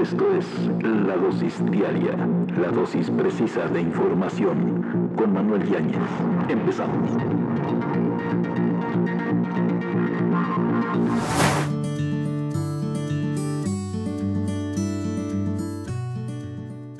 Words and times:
Esto 0.00 0.34
es 0.34 0.46
La 0.82 1.14
Dosis 1.14 1.62
Diaria, 1.70 2.16
la 2.58 2.70
dosis 2.70 3.10
precisa 3.10 3.68
de 3.68 3.82
información 3.82 5.12
con 5.14 5.34
Manuel 5.34 5.62
Yáñez. 5.68 5.98
Empezamos. 6.48 7.10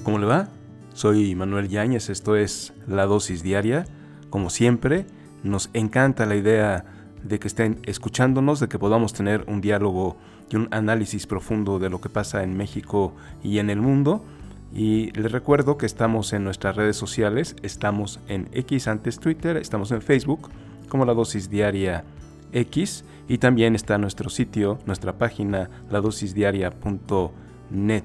¿Cómo 0.04 0.18
le 0.18 0.26
va? 0.26 0.48
Soy 0.92 1.34
Manuel 1.34 1.68
Yáñez, 1.68 2.10
esto 2.10 2.36
es 2.36 2.74
La 2.86 3.06
Dosis 3.06 3.42
Diaria. 3.42 3.86
Como 4.28 4.50
siempre, 4.50 5.06
nos 5.42 5.70
encanta 5.72 6.26
la 6.26 6.36
idea 6.36 6.84
de 7.22 7.38
que 7.38 7.48
estén 7.48 7.78
escuchándonos, 7.84 8.60
de 8.60 8.68
que 8.68 8.78
podamos 8.78 9.14
tener 9.14 9.44
un 9.48 9.62
diálogo 9.62 10.18
y 10.50 10.56
un 10.56 10.68
análisis 10.70 11.26
profundo 11.26 11.78
de 11.78 11.88
lo 11.88 12.00
que 12.00 12.08
pasa 12.08 12.42
en 12.42 12.56
México 12.56 13.14
y 13.42 13.58
en 13.58 13.70
el 13.70 13.80
mundo. 13.80 14.24
Y 14.72 15.10
les 15.12 15.32
recuerdo 15.32 15.78
que 15.78 15.86
estamos 15.86 16.32
en 16.32 16.44
nuestras 16.44 16.76
redes 16.76 16.96
sociales, 16.96 17.56
estamos 17.62 18.20
en 18.28 18.48
X 18.52 18.88
antes 18.88 19.18
Twitter, 19.18 19.56
estamos 19.56 19.90
en 19.92 20.02
Facebook 20.02 20.50
como 20.88 21.04
La 21.04 21.14
Dosis 21.14 21.48
Diaria 21.48 22.04
X 22.52 23.04
y 23.28 23.38
también 23.38 23.74
está 23.74 23.96
nuestro 23.96 24.28
sitio, 24.28 24.78
nuestra 24.86 25.14
página 25.14 25.70
ladosisdiaria.net. 25.90 28.04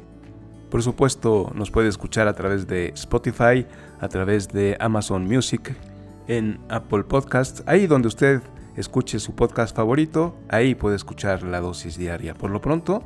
Por 0.69 0.83
supuesto, 0.83 1.51
nos 1.55 1.71
puede 1.71 1.89
escuchar 1.89 2.27
a 2.27 2.33
través 2.33 2.67
de 2.67 2.89
Spotify, 2.89 3.65
a 3.99 4.07
través 4.07 4.49
de 4.49 4.77
Amazon 4.79 5.25
Music, 5.25 5.75
en 6.27 6.59
Apple 6.69 7.03
Podcasts, 7.03 7.63
ahí 7.65 7.87
donde 7.87 8.07
usted 8.07 8.41
escuche 8.75 9.19
su 9.19 9.35
podcast 9.35 9.75
favorito, 9.75 10.35
ahí 10.49 10.75
puede 10.75 10.95
escuchar 10.95 11.43
la 11.43 11.61
dosis 11.61 11.97
diaria. 11.97 12.33
Por 12.33 12.51
lo 12.51 12.61
pronto, 12.61 13.03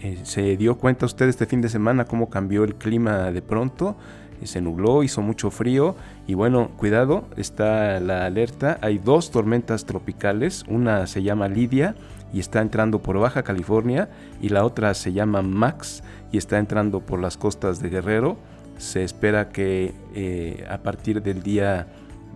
eh, 0.00 0.20
se 0.24 0.56
dio 0.56 0.76
cuenta 0.78 1.06
usted 1.06 1.28
este 1.28 1.46
fin 1.46 1.60
de 1.60 1.68
semana 1.68 2.04
cómo 2.04 2.28
cambió 2.28 2.64
el 2.64 2.74
clima 2.74 3.30
de 3.30 3.42
pronto, 3.42 3.96
se 4.44 4.60
nubló, 4.60 5.02
hizo 5.02 5.22
mucho 5.22 5.50
frío 5.50 5.96
y 6.26 6.34
bueno, 6.34 6.70
cuidado, 6.76 7.24
está 7.36 8.00
la 8.00 8.26
alerta, 8.26 8.78
hay 8.82 8.98
dos 8.98 9.30
tormentas 9.30 9.86
tropicales, 9.86 10.64
una 10.68 11.06
se 11.06 11.22
llama 11.22 11.48
Lidia 11.48 11.94
y 12.32 12.40
está 12.40 12.60
entrando 12.60 13.00
por 13.00 13.18
Baja 13.18 13.42
California 13.42 14.08
y 14.42 14.50
la 14.50 14.64
otra 14.64 14.92
se 14.94 15.12
llama 15.12 15.42
Max 15.42 16.02
y 16.32 16.38
está 16.38 16.58
entrando 16.58 17.00
por 17.00 17.20
las 17.20 17.36
costas 17.36 17.80
de 17.80 17.88
Guerrero. 17.88 18.36
Se 18.78 19.04
espera 19.04 19.48
que 19.48 19.94
eh, 20.14 20.66
a 20.68 20.78
partir 20.78 21.22
del 21.22 21.42
día 21.42 21.86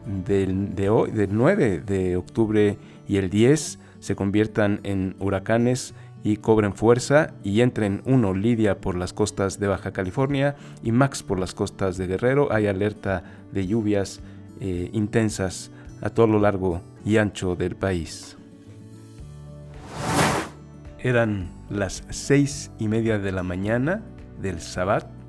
del, 0.07 0.75
de 0.75 0.89
hoy, 0.89 1.11
del 1.11 1.31
9 1.33 1.81
de 1.81 2.17
octubre 2.17 2.77
y 3.09 3.17
el 3.17 3.31
10 3.31 3.79
se 4.01 4.17
conviertan 4.17 4.81
en 4.83 5.15
huracanes 5.19 5.95
y 6.23 6.37
cobren 6.37 6.75
fuerza 6.75 7.33
y 7.43 7.61
entren 7.61 8.03
uno 8.05 8.35
Lidia 8.35 8.81
por 8.81 8.97
las 8.97 9.13
costas 9.13 9.59
de 9.59 9.69
Baja 9.69 9.93
California 9.93 10.57
y 10.83 10.93
Max 10.93 11.23
por 11.23 11.39
las 11.39 11.55
costas 11.55 11.97
de 11.97 12.07
Guerrero. 12.07 12.53
Hay 12.53 12.67
alerta 12.67 13.23
de 13.53 13.67
lluvias 13.67 14.21
eh, 14.61 14.91
intensas 14.93 15.71
a 16.03 16.11
todo 16.11 16.27
lo 16.27 16.41
largo 16.41 16.83
y 17.05 17.17
ancho 17.17 17.57
del 17.57 17.77
país. 17.77 18.37
Eran 20.99 21.49
las 21.71 22.05
seis 22.11 22.71
y 22.79 22.89
media 22.89 23.19
de 23.19 23.33
la 23.33 23.43
mañana 23.43 24.03
del 24.41 24.61
Sabbat. 24.61 25.20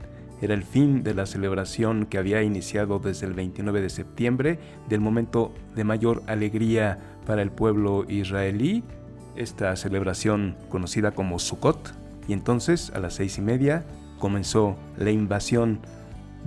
Era 0.42 0.56
el 0.56 0.64
fin 0.64 1.04
de 1.04 1.14
la 1.14 1.28
celebración 1.28 2.08
que 2.08 2.18
había 2.18 2.42
iniciado 2.42 3.00
desde 3.00 3.28
el 3.28 3.34
29 3.34 3.82
de 3.82 3.90
septiembre, 3.90 4.60
del 4.90 5.00
momento 5.00 5.54
de 5.76 5.84
mayor 5.84 6.24
alegría 6.28 6.98
para 7.26 7.44
el 7.44 7.52
pueblo 7.52 8.06
israelí, 8.10 8.84
esta 9.36 9.76
celebración 9.76 10.58
conocida 10.70 11.12
como 11.12 11.38
Sukkot. 11.38 11.94
Y 12.28 12.34
entonces, 12.34 12.92
a 12.96 13.00
las 13.00 13.14
seis 13.14 13.38
y 13.38 13.42
media, 13.42 13.86
comenzó 14.20 14.78
la 14.98 15.12
invasión 15.12 15.80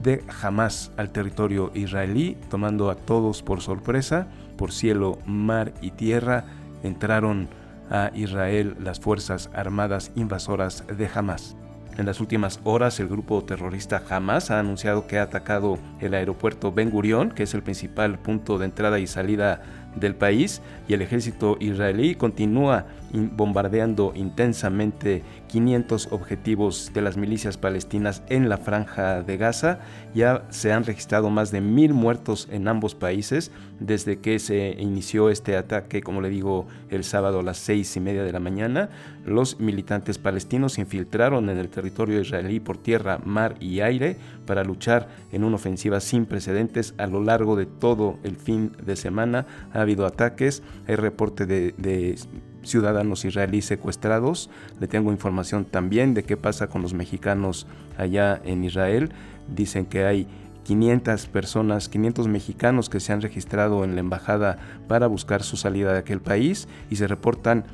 de 0.03 0.25
Hamas 0.43 0.91
al 0.97 1.11
territorio 1.11 1.71
israelí, 1.75 2.37
tomando 2.50 2.91
a 2.91 2.97
todos 2.97 3.43
por 3.43 3.61
sorpresa, 3.61 4.26
por 4.56 4.72
cielo, 4.72 5.19
mar 5.25 5.72
y 5.81 5.93
tierra, 5.93 6.44
entraron 6.82 7.49
a 7.91 8.11
Israel 8.15 8.76
las 8.81 8.99
Fuerzas 8.99 9.50
Armadas 9.55 10.11
Invasoras 10.16 10.84
de 10.87 11.09
Hamas. 11.15 11.56
En 11.97 12.06
las 12.06 12.21
últimas 12.21 12.59
horas, 12.65 12.99
el 12.99 13.06
grupo 13.06 13.44
terrorista 13.44 14.03
Hamas 14.10 14.50
ha 14.50 14.59
anunciado 14.59 15.06
que 15.06 15.19
ha 15.19 15.22
atacado 15.22 15.78
el 16.00 16.15
aeropuerto 16.15 16.72
Ben 16.72 16.91
Gurion, 16.91 17.31
que 17.31 17.44
es 17.44 17.55
el 17.55 17.62
principal 17.62 18.19
punto 18.19 18.59
de 18.59 18.65
entrada 18.65 18.99
y 18.99 19.06
salida 19.06 19.62
del 19.97 20.15
país, 20.15 20.62
y 20.88 20.94
el 20.94 21.03
ejército 21.03 21.56
israelí 21.60 22.15
continúa 22.15 22.87
bombardeando 23.15 24.12
intensamente 24.16 25.22
500 25.49 26.09
objetivos 26.10 26.91
de 26.93 27.00
las 27.00 27.16
milicias 27.16 27.56
palestinas 27.56 28.22
en 28.28 28.49
la 28.49 28.59
franja 28.59 29.22
de 29.22 29.37
Gaza. 29.37 29.78
Ya 30.15 30.44
se 30.50 30.72
han 30.72 30.84
registrado 30.84 31.31
más 31.31 31.53
de 31.53 31.60
mil 31.60 31.94
muertos 31.94 32.49
en 32.50 32.66
ambos 32.66 32.94
países 32.94 33.53
desde 33.78 34.19
que 34.19 34.38
se 34.38 34.77
inició 34.78 35.31
este 35.31 35.56
ataque, 35.56 36.03
como 36.03 36.21
le 36.21 36.28
digo, 36.28 36.66
el 36.91 37.05
sábado 37.05 37.41
a 37.41 37.43
las 37.43 37.59
seis 37.59 37.97
y 37.97 38.00
media 38.00 38.25
de 38.25 38.32
la 38.32 38.41
mañana. 38.41 38.88
Los 39.25 39.61
militantes 39.61 40.19
palestinos 40.19 40.78
infiltraron 40.78 41.49
en 41.50 41.59
el 41.59 41.69
territorio 41.69 42.21
israelí 42.21 42.61
por 42.61 42.78
tierra, 42.78 43.21
mar 43.25 43.55
y 43.61 43.81
aire 43.81 44.16
para 44.47 44.65
luchar 44.65 45.09
en 45.32 45.44
una 45.44 45.56
ofensiva 45.56 46.00
sin 46.00 46.26
precedentes 46.26 46.94
a 46.99 47.06
lo 47.06 47.22
largo 47.22 47.56
de 47.56 47.66
todo 47.66 48.19
el 48.25 48.37
fin 48.37 48.72
de 48.84 48.97
semana. 48.97 49.47
Habido 49.84 50.06
ataques, 50.06 50.62
hay 50.86 50.96
reporte 50.96 51.46
de, 51.46 51.74
de 51.78 52.16
ciudadanos 52.62 53.24
israelíes 53.24 53.66
secuestrados. 53.66 54.50
Le 54.80 54.88
tengo 54.88 55.12
información 55.12 55.64
también 55.64 56.14
de 56.14 56.24
qué 56.24 56.36
pasa 56.36 56.66
con 56.66 56.82
los 56.82 56.94
mexicanos 56.94 57.66
allá 57.96 58.40
en 58.44 58.64
Israel. 58.64 59.10
Dicen 59.48 59.86
que 59.86 60.04
hay 60.04 60.26
500 60.64 61.26
personas, 61.26 61.88
500 61.88 62.26
mexicanos 62.26 62.88
que 62.88 63.00
se 63.00 63.12
han 63.12 63.20
registrado 63.20 63.84
en 63.84 63.94
la 63.94 64.00
embajada 64.00 64.58
para 64.88 65.06
buscar 65.06 65.42
su 65.42 65.56
salida 65.56 65.92
de 65.92 65.98
aquel 65.98 66.20
país 66.20 66.66
y 66.90 66.96
se 66.96 67.06
reportan 67.06 67.64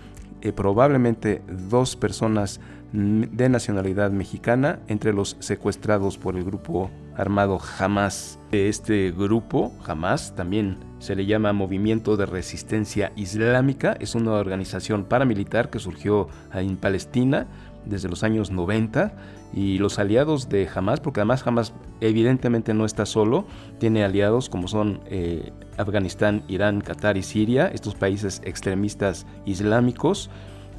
eh, 0.42 0.52
probablemente 0.52 1.42
dos 1.68 1.96
personas 1.96 2.60
de 2.92 3.48
nacionalidad 3.48 4.10
mexicana 4.10 4.80
entre 4.88 5.12
los 5.12 5.36
secuestrados 5.38 6.18
por 6.18 6.36
el 6.36 6.44
grupo 6.44 6.90
armado 7.16 7.60
Hamas. 7.78 8.38
Este 8.50 9.12
grupo, 9.12 9.72
Hamas, 9.86 10.34
también 10.34 10.78
se 10.98 11.14
le 11.14 11.26
llama 11.26 11.52
Movimiento 11.52 12.16
de 12.16 12.26
Resistencia 12.26 13.12
Islámica, 13.14 13.96
es 14.00 14.14
una 14.14 14.32
organización 14.32 15.04
paramilitar 15.04 15.70
que 15.70 15.78
surgió 15.78 16.28
en 16.52 16.76
Palestina 16.76 17.46
desde 17.84 18.08
los 18.08 18.22
años 18.22 18.50
90 18.50 19.12
y 19.52 19.78
los 19.78 19.98
aliados 19.98 20.48
de 20.48 20.68
Hamas, 20.72 21.00
porque 21.00 21.20
además 21.20 21.46
Hamas 21.46 21.72
evidentemente 22.00 22.74
no 22.74 22.84
está 22.84 23.06
solo, 23.06 23.46
tiene 23.78 24.04
aliados 24.04 24.48
como 24.48 24.68
son 24.68 25.00
eh, 25.06 25.52
Afganistán, 25.76 26.42
Irán, 26.48 26.80
Qatar 26.80 27.16
y 27.16 27.22
Siria, 27.22 27.66
estos 27.66 27.94
países 27.94 28.40
extremistas 28.44 29.26
islámicos, 29.44 30.30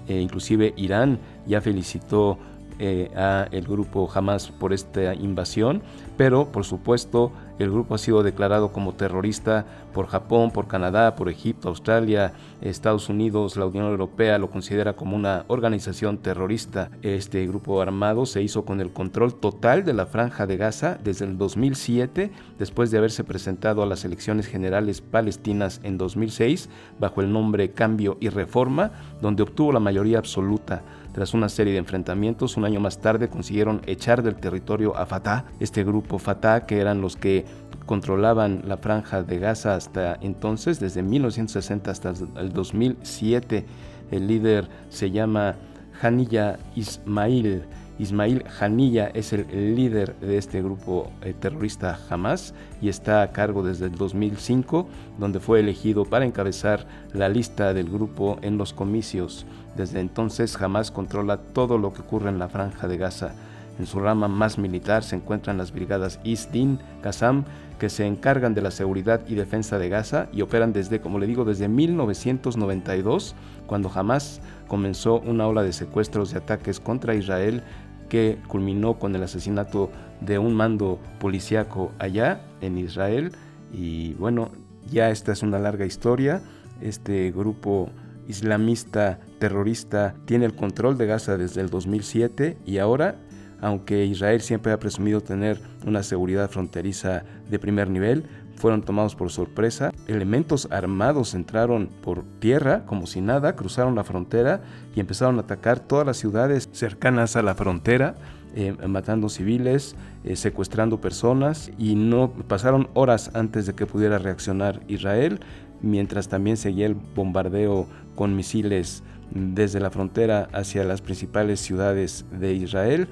e 0.07 0.19
inclusive 0.19 0.74
Irán 0.77 1.19
ya 1.45 1.62
felicitó 1.62 2.38
eh, 2.80 3.12
a 3.15 3.48
el 3.51 3.65
grupo 3.65 4.09
Hamas 4.12 4.50
por 4.50 4.74
esta 4.74 5.13
invasión, 5.13 5.83
pero 6.18 6.51
por 6.51 6.65
supuesto 6.65 7.31
el 7.63 7.72
grupo 7.72 7.96
ha 7.96 7.98
sido 7.98 8.24
declarado 8.24 8.72
como 8.72 8.94
terrorista 8.94 9.66
por 9.94 10.08
Japón, 10.08 10.52
por 10.52 10.68
Canadá, 10.68 11.16
por 11.16 11.30
Egipto, 11.30 11.69
Australia, 11.69 12.34
Estados 12.62 13.10
Unidos, 13.10 13.58
la 13.58 13.66
Unión 13.66 13.86
Europea 13.86 14.38
lo 14.38 14.50
considera 14.50 14.94
como 14.94 15.16
una 15.16 15.46
organización 15.48 16.18
terrorista. 16.18 16.90
Este 17.02 17.46
grupo 17.48 17.81
armado 17.81 18.25
se 18.25 18.42
hizo 18.42 18.66
con 18.66 18.81
el 18.81 18.92
control 18.92 19.36
total 19.36 19.84
de 19.84 19.94
la 19.94 20.06
franja 20.06 20.48
de 20.48 20.58
Gaza 20.58 20.98
desde 21.04 21.25
el 21.25 21.38
2007, 21.38 22.31
después 22.58 22.92
de 22.92 22.98
haberse 22.98 23.24
presentado 23.24 23.84
a 23.84 23.86
las 23.86 24.06
elecciones 24.06 24.48
generales 24.48 25.02
palestinas 25.02 25.81
en 25.84 25.98
2006 25.98 26.69
bajo 27.00 27.22
el 27.22 27.31
nombre 27.31 27.72
Cambio 27.72 28.18
y 28.19 28.30
Reforma, 28.30 28.92
donde 29.22 29.44
obtuvo 29.44 29.72
la 29.72 29.80
mayoría 29.80 30.19
absoluta. 30.19 30.84
Tras 31.13 31.34
una 31.34 31.50
serie 31.50 31.74
de 31.74 31.80
enfrentamientos, 31.80 32.56
un 32.56 32.63
año 32.63 32.80
más 32.80 33.00
tarde 33.00 33.28
consiguieron 33.28 33.81
echar 33.86 34.24
del 34.24 34.36
territorio 34.36 34.96
a 34.96 35.06
Fatah, 35.06 35.46
este 35.60 35.84
grupo 35.84 36.19
Fatah 36.19 36.66
que 36.66 36.80
eran 36.80 37.02
los 37.02 37.18
que 37.18 37.46
controlaban 37.86 38.62
la 38.66 38.78
franja 38.78 39.22
de 39.22 39.38
Gaza 39.38 39.75
hasta 39.75 40.18
entonces, 40.22 40.80
desde 40.80 41.04
1960 41.04 41.92
hasta 41.92 42.13
el 42.38 42.54
2007. 42.54 43.66
El 44.12 44.28
líder 44.28 44.69
se 44.90 45.12
llama 45.12 45.56
Hanilla 46.02 46.58
Ismail. 46.75 47.63
Ismail 48.00 48.46
Hanilla 48.60 49.08
es 49.13 49.31
el 49.34 49.75
líder 49.75 50.16
de 50.22 50.38
este 50.38 50.62
grupo 50.62 51.12
eh, 51.22 51.36
terrorista 51.40 52.00
Hamas 52.10 52.56
y 52.81 52.90
está 52.90 53.22
a 53.22 53.31
cargo 53.31 53.62
desde 53.62 53.86
el 53.86 53.96
2005, 53.96 54.88
donde 55.19 55.40
fue 55.40 55.60
elegido 55.60 56.06
para 56.06 56.25
encabezar 56.25 56.88
la 57.13 57.30
lista 57.30 57.74
del 57.74 57.90
grupo 57.90 58.40
en 58.42 58.58
los 58.58 58.74
comicios. 58.74 59.46
Desde 59.76 60.00
entonces 60.00 60.60
Hamas 60.62 60.92
controla 60.92 61.38
todo 61.38 61.78
lo 61.78 61.94
que 61.94 62.02
ocurre 62.02 62.30
en 62.30 62.40
la 62.40 62.50
franja 62.50 62.88
de 62.88 62.98
Gaza. 62.98 63.34
En 63.80 63.86
su 63.86 64.00
rama 64.00 64.28
más 64.28 64.58
militar 64.58 65.04
se 65.04 65.16
encuentran 65.16 65.58
las 65.58 65.72
brigadas 65.72 66.20
Isdin, 66.24 66.80
Qassam, 67.02 67.46
que 67.80 67.90
se 67.90 68.06
encargan 68.06 68.54
de 68.54 68.62
la 68.62 68.70
seguridad 68.70 69.22
y 69.28 69.36
defensa 69.36 69.80
de 69.80 69.90
Gaza 69.90 70.28
y 70.32 70.42
operan 70.42 70.72
desde, 70.72 71.02
como 71.02 71.18
le 71.18 71.26
digo, 71.26 71.46
desde 71.46 71.68
1992, 71.68 73.34
cuando 73.66 73.90
jamás 73.90 74.42
comenzó 74.68 75.20
una 75.22 75.48
ola 75.48 75.64
de 75.64 75.74
secuestros 75.74 76.34
y 76.34 76.38
ataques 76.38 76.80
contra 76.80 77.16
Israel 77.16 77.64
que 78.08 78.38
culminó 78.48 79.00
con 79.00 79.16
el 79.16 79.24
asesinato 79.24 79.90
de 80.20 80.38
un 80.38 80.54
mando 80.54 81.00
policíaco 81.20 81.92
allá 81.98 82.42
en 82.60 82.78
Israel. 82.78 83.32
Y 83.74 84.14
bueno, 84.16 84.52
ya 84.92 85.10
esta 85.10 85.32
es 85.32 85.42
una 85.44 85.60
larga 85.60 85.86
historia. 85.86 86.42
Este 86.82 87.32
grupo 87.32 87.90
islamista 88.28 89.20
terrorista 89.40 90.16
tiene 90.26 90.46
el 90.46 90.56
control 90.56 90.98
de 90.98 91.08
Gaza 91.08 91.38
desde 91.38 91.62
el 91.62 91.70
2007 91.70 92.58
y 92.66 92.78
ahora 92.78 93.16
aunque 93.62 94.06
Israel 94.06 94.42
siempre 94.42 94.72
ha 94.72 94.80
presumido 94.80 95.22
tener 95.22 95.62
una 95.86 96.04
seguridad 96.04 96.50
fronteriza 96.50 97.24
de 97.50 97.60
primer 97.60 97.90
nivel, 97.90 98.26
fueron 98.56 98.82
tomados 98.82 99.16
por 99.16 99.32
sorpresa. 99.32 99.92
Elementos 100.08 100.68
armados 100.72 101.34
entraron 101.34 101.88
por 102.02 102.24
tierra 102.40 102.86
como 102.86 103.08
si 103.08 103.22
nada, 103.22 103.56
cruzaron 103.56 103.96
la 103.96 104.04
frontera 104.04 104.62
y 104.96 105.00
empezaron 105.00 105.38
a 105.38 105.42
atacar 105.42 105.80
todas 105.80 106.06
las 106.06 106.18
ciudades 106.18 106.70
cercanas 106.72 107.36
a 107.36 107.44
la 107.44 107.56
frontera, 107.56 108.16
eh, 108.54 108.76
matando 108.88 109.30
civiles, 109.30 109.96
eh, 110.24 110.36
secuestrando 110.36 111.00
personas 111.00 111.72
y 111.78 111.96
no 111.96 112.34
pasaron 112.48 112.90
horas 112.94 113.32
antes 113.34 113.66
de 113.66 113.74
que 113.74 113.86
pudiera 113.86 114.18
reaccionar 114.18 114.82
Israel, 114.88 115.40
mientras 115.81 116.28
también 116.28 116.57
seguía 116.57 116.86
el 116.86 116.95
bombardeo 116.95 117.88
con 118.16 118.36
misiles 118.36 119.04
desde 119.31 119.80
la 119.80 119.89
frontera 119.89 120.50
hacia 120.54 120.83
las 120.83 121.01
principales 121.01 121.60
ciudades 121.60 122.25
de 122.31 122.54
Israel. 122.54 123.07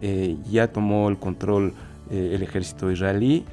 Eh, 0.00 0.36
ya 0.50 0.72
tomó 0.72 1.08
el 1.08 1.18
control 1.18 1.74
eh, 2.10 2.32
el 2.34 2.42
ejército 2.42 2.90
israelí 2.90 3.44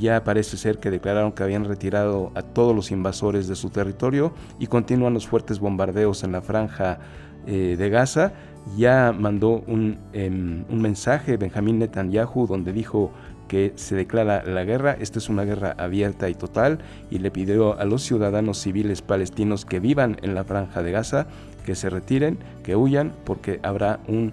ya 0.00 0.22
parece 0.24 0.56
ser 0.56 0.78
que 0.78 0.90
declararon 0.90 1.32
que 1.32 1.42
habían 1.42 1.64
retirado 1.64 2.30
a 2.34 2.42
todos 2.42 2.74
los 2.74 2.90
invasores 2.90 3.48
de 3.48 3.56
su 3.56 3.70
territorio 3.70 4.32
y 4.58 4.66
continúan 4.66 5.14
los 5.14 5.26
fuertes 5.26 5.60
bombardeos 5.60 6.24
en 6.24 6.32
la 6.32 6.42
franja 6.42 6.98
eh, 7.46 7.76
de 7.78 7.90
Gaza. 7.90 8.32
Ya 8.76 9.12
mandó 9.12 9.62
un, 9.66 9.98
em, 10.12 10.64
un 10.68 10.80
mensaje 10.80 11.36
Benjamín 11.36 11.78
Netanyahu 11.78 12.46
donde 12.46 12.72
dijo 12.72 13.12
que 13.52 13.74
se 13.76 13.94
declara 13.94 14.42
la 14.44 14.64
guerra, 14.64 14.96
esta 14.98 15.18
es 15.18 15.28
una 15.28 15.44
guerra 15.44 15.74
abierta 15.76 16.30
y 16.30 16.34
total, 16.34 16.78
y 17.10 17.18
le 17.18 17.30
pidió 17.30 17.78
a 17.78 17.84
los 17.84 18.02
ciudadanos 18.02 18.56
civiles 18.56 19.02
palestinos 19.02 19.66
que 19.66 19.78
vivan 19.78 20.16
en 20.22 20.34
la 20.34 20.42
franja 20.42 20.82
de 20.82 20.90
Gaza 20.90 21.26
que 21.66 21.74
se 21.74 21.90
retiren, 21.90 22.38
que 22.64 22.76
huyan, 22.76 23.12
porque 23.26 23.60
habrá 23.62 24.00
un 24.08 24.32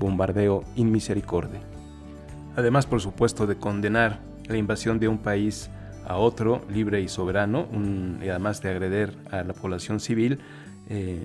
bombardeo 0.00 0.64
inmisericordia. 0.74 1.60
Además, 2.56 2.86
por 2.86 3.00
supuesto, 3.00 3.46
de 3.46 3.54
condenar 3.54 4.18
la 4.48 4.56
invasión 4.56 4.98
de 4.98 5.06
un 5.06 5.18
país 5.18 5.70
a 6.04 6.16
otro, 6.16 6.60
libre 6.68 7.00
y 7.00 7.06
soberano, 7.06 7.68
y 8.20 8.28
además 8.30 8.62
de 8.62 8.70
agreder 8.70 9.14
a 9.30 9.44
la 9.44 9.52
población 9.52 10.00
civil, 10.00 10.40
eh, 10.88 11.24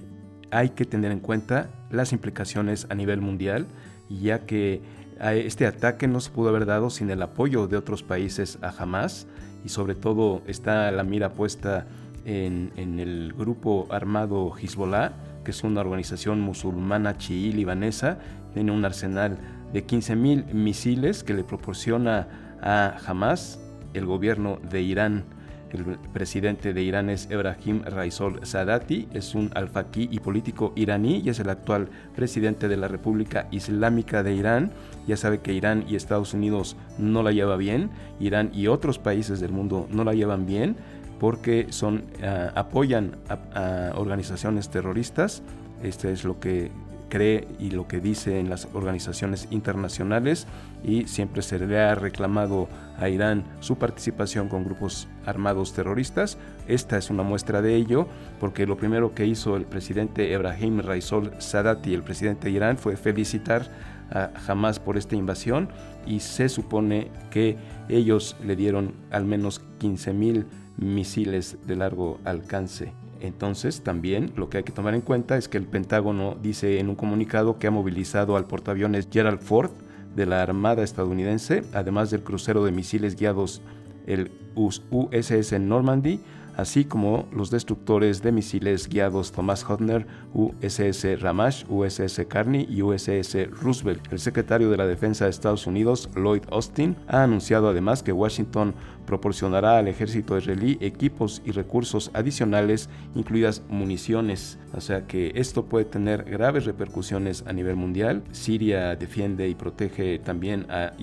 hay 0.52 0.70
que 0.70 0.86
tener 0.86 1.12
en 1.12 1.22
cuenta 1.22 1.72
las 1.90 2.14
implicaciones 2.14 2.86
a 2.92 2.94
nivel 2.94 3.20
mundial, 3.20 3.66
ya 4.10 4.46
que 4.46 5.01
este 5.30 5.68
ataque 5.68 6.08
no 6.08 6.20
se 6.20 6.32
pudo 6.32 6.50
haber 6.50 6.66
dado 6.66 6.90
sin 6.90 7.10
el 7.10 7.22
apoyo 7.22 7.68
de 7.68 7.78
otros 7.78 8.02
países 8.04 8.58
a 8.62 8.70
Hamas, 8.70 9.28
y 9.64 9.70
sobre 9.70 9.96
todo 9.96 10.42
está 10.48 10.90
la 10.92 11.04
mira 11.04 11.34
puesta 11.34 11.86
en, 12.26 12.72
el 12.78 13.34
grupo 13.38 13.88
armado 13.92 14.54
Hezbollah, 14.56 15.14
que 15.44 15.52
es 15.52 15.64
una 15.64 15.82
organización 15.82 16.42
musulmana 16.42 17.18
chií 17.18 17.52
libanesa 17.52 18.20
tiene 18.54 18.72
un 18.72 18.84
arsenal 18.84 19.38
de 19.74 19.86
15.000 19.86 20.54
misiles 20.54 21.24
que 21.24 21.34
le 21.34 21.44
proporciona 21.44 22.28
a 22.62 22.98
Hamas 23.06 23.60
el 23.94 24.06
gobierno 24.06 24.60
de 24.70 24.82
Irán. 24.82 25.24
El 25.72 25.98
presidente 26.14 26.74
de 26.74 26.84
Irán 26.84 27.10
es 27.10 27.30
Ebrahim 27.30 27.82
Raisol 27.84 28.46
Sadati, 28.46 29.08
es 29.14 29.36
un 29.36 29.52
alfaquí 29.54 30.10
y 30.12 30.20
político 30.20 30.74
iraní 30.76 31.22
y 31.24 31.30
es 31.30 31.40
el 31.40 31.50
actual 31.50 31.88
presidente 32.16 32.68
de 32.68 32.76
la 32.76 32.90
República 32.90 33.48
Islámica 33.52 34.22
de 34.22 34.34
Irán. 34.34 34.72
Ya 35.08 35.16
sabe 35.16 35.40
que 35.40 35.54
Irán 35.54 35.86
y 35.88 35.96
Estados 35.96 36.34
Unidos 36.34 36.76
no 36.98 37.24
la 37.24 37.32
llevan 37.32 37.60
bien, 37.60 37.90
Irán 38.20 38.52
y 38.54 38.68
otros 38.68 39.00
países 39.00 39.40
del 39.40 39.52
mundo 39.54 39.88
no 39.90 40.04
la 40.04 40.14
llevan 40.14 40.46
bien 40.46 40.76
porque 41.20 41.68
son, 41.70 42.04
ah, 42.24 42.52
apoyan 42.56 43.18
a, 43.30 43.92
a 43.92 44.00
organizaciones 44.00 44.70
terroristas. 44.70 45.42
Este 45.84 46.12
es 46.12 46.26
lo 46.26 46.40
que 46.40 46.72
cree 47.12 47.48
y 47.60 47.72
lo 47.72 47.88
que 47.88 48.00
dice 48.00 48.40
en 48.40 48.50
las 48.50 48.68
organizaciones 48.74 49.48
internacionales 49.52 50.48
y 50.84 51.08
siempre 51.08 51.42
se 51.42 51.60
le 51.60 51.80
ha 51.80 51.94
reclamado 51.94 52.70
a 52.98 53.10
Irán 53.10 53.44
su 53.60 53.78
participación 53.78 54.48
con 54.48 54.64
grupos 54.64 55.08
armados 55.26 55.74
terroristas. 55.74 56.38
Esta 56.68 56.98
es 56.98 57.10
una 57.10 57.22
muestra 57.22 57.62
de 57.62 57.76
ello 57.76 58.08
porque 58.40 58.66
lo 58.66 58.78
primero 58.78 59.14
que 59.14 59.28
hizo 59.28 59.58
el 59.58 59.66
presidente 59.66 60.32
Ebrahim 60.32 60.80
Raisol 60.80 61.34
Sadati, 61.40 61.94
el 61.94 62.02
presidente 62.02 62.48
de 62.48 62.54
Irán, 62.54 62.78
fue 62.78 62.96
felicitar 62.96 63.70
a 64.10 64.32
Hamas 64.48 64.80
por 64.80 64.98
esta 64.98 65.16
invasión 65.16 65.70
y 66.06 66.22
se 66.22 66.50
supone 66.50 67.12
que 67.30 67.58
ellos 67.90 68.38
le 68.44 68.56
dieron 68.56 68.94
al 69.12 69.26
menos 69.26 69.62
15 69.80 70.14
mil 70.14 70.46
misiles 70.78 71.58
de 71.68 71.76
largo 71.76 72.20
alcance. 72.24 73.01
Entonces, 73.22 73.82
también 73.82 74.34
lo 74.36 74.50
que 74.50 74.58
hay 74.58 74.64
que 74.64 74.72
tomar 74.72 74.94
en 74.94 75.02
cuenta 75.02 75.38
es 75.38 75.48
que 75.48 75.58
el 75.58 75.66
Pentágono 75.66 76.36
dice 76.42 76.80
en 76.80 76.90
un 76.90 76.96
comunicado 76.96 77.58
que 77.58 77.68
ha 77.68 77.72
movilizado 77.72 78.36
al 78.36 78.46
portaaviones 78.46 79.08
Gerald 79.12 79.40
Ford 79.40 79.72
de 80.16 80.26
la 80.26 80.42
Armada 80.42 80.84
estadounidense, 80.84 81.64
además 81.74 82.12
del 82.12 82.24
crucero 82.24 82.66
de 82.66 82.72
misiles 82.72 83.16
guiados 83.16 83.62
el 84.08 84.32
USS 84.56 85.60
Normandy, 85.60 86.20
así 86.58 86.86
como 86.86 87.28
los 87.32 87.50
destructores 87.50 88.22
de 88.22 88.32
misiles 88.32 88.90
guiados 88.90 89.32
Thomas 89.32 89.64
Hodner, 89.68 90.06
USS 90.34 91.20
Ramash, 91.20 91.66
USS 91.70 92.26
Carney 92.28 92.68
y 92.70 92.82
USS 92.82 93.50
Roosevelt. 93.62 94.12
El 94.12 94.20
secretario 94.20 94.70
de 94.70 94.78
la 94.78 94.88
Defensa 94.88 95.26
de 95.26 95.32
Estados 95.32 95.68
Unidos, 95.68 96.10
Lloyd 96.16 96.44
Austin, 96.52 96.96
ha 97.08 97.24
anunciado 97.24 97.70
además 97.70 98.04
que 98.04 98.12
Washington 98.12 98.74
proporcionará 99.12 99.78
al 99.78 99.90
ejército 99.90 100.38
israelí 100.38 100.78
equipos 100.80 101.42
y 101.44 101.52
recursos 101.52 102.12
adicionales, 102.14 102.88
incluidas 103.14 103.62
municiones. 103.68 104.58
O 104.74 104.80
sea 104.80 105.06
que 105.06 105.34
esto 105.36 105.66
puede 105.66 105.84
tener 105.84 106.24
graves 106.24 106.64
repercusiones 106.64 107.44
a 107.46 107.52
nivel 107.52 107.76
mundial. 107.76 108.24
Siria 108.32 108.96
defiende 108.96 109.50
y 109.50 109.56
protege 109.56 110.18
también 110.20 110.66
a, 110.70 110.94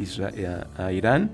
a 0.79 0.91
Irán 0.91 1.33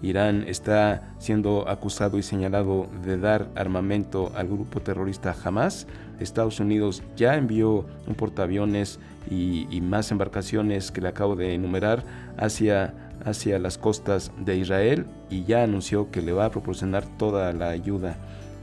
Irán 0.00 0.44
está 0.46 1.14
siendo 1.18 1.68
acusado 1.68 2.18
y 2.18 2.22
señalado 2.22 2.88
de 3.04 3.18
dar 3.18 3.48
armamento 3.56 4.32
al 4.36 4.46
grupo 4.46 4.80
terrorista 4.80 5.34
Hamas. 5.44 5.86
Estados 6.20 6.60
Unidos 6.60 7.02
ya 7.16 7.34
envió 7.34 7.84
un 8.06 8.14
portaaviones 8.14 9.00
y, 9.30 9.80
más 9.82 10.10
embarcaciones 10.10 10.90
que 10.90 11.00
le 11.00 11.08
acabo 11.08 11.36
de 11.36 11.54
enumerar 11.54 12.02
hacia, 12.36 12.94
hacia 13.24 13.58
las 13.58 13.78
costas 13.78 14.32
de 14.38 14.56
Israel 14.56 15.06
y 15.30 15.44
ya 15.44 15.62
anunció 15.62 16.10
que 16.10 16.22
le 16.22 16.32
va 16.32 16.46
a 16.46 16.50
proporcionar 16.50 17.04
toda 17.18 17.52
la 17.52 17.68
ayuda. 17.70 18.16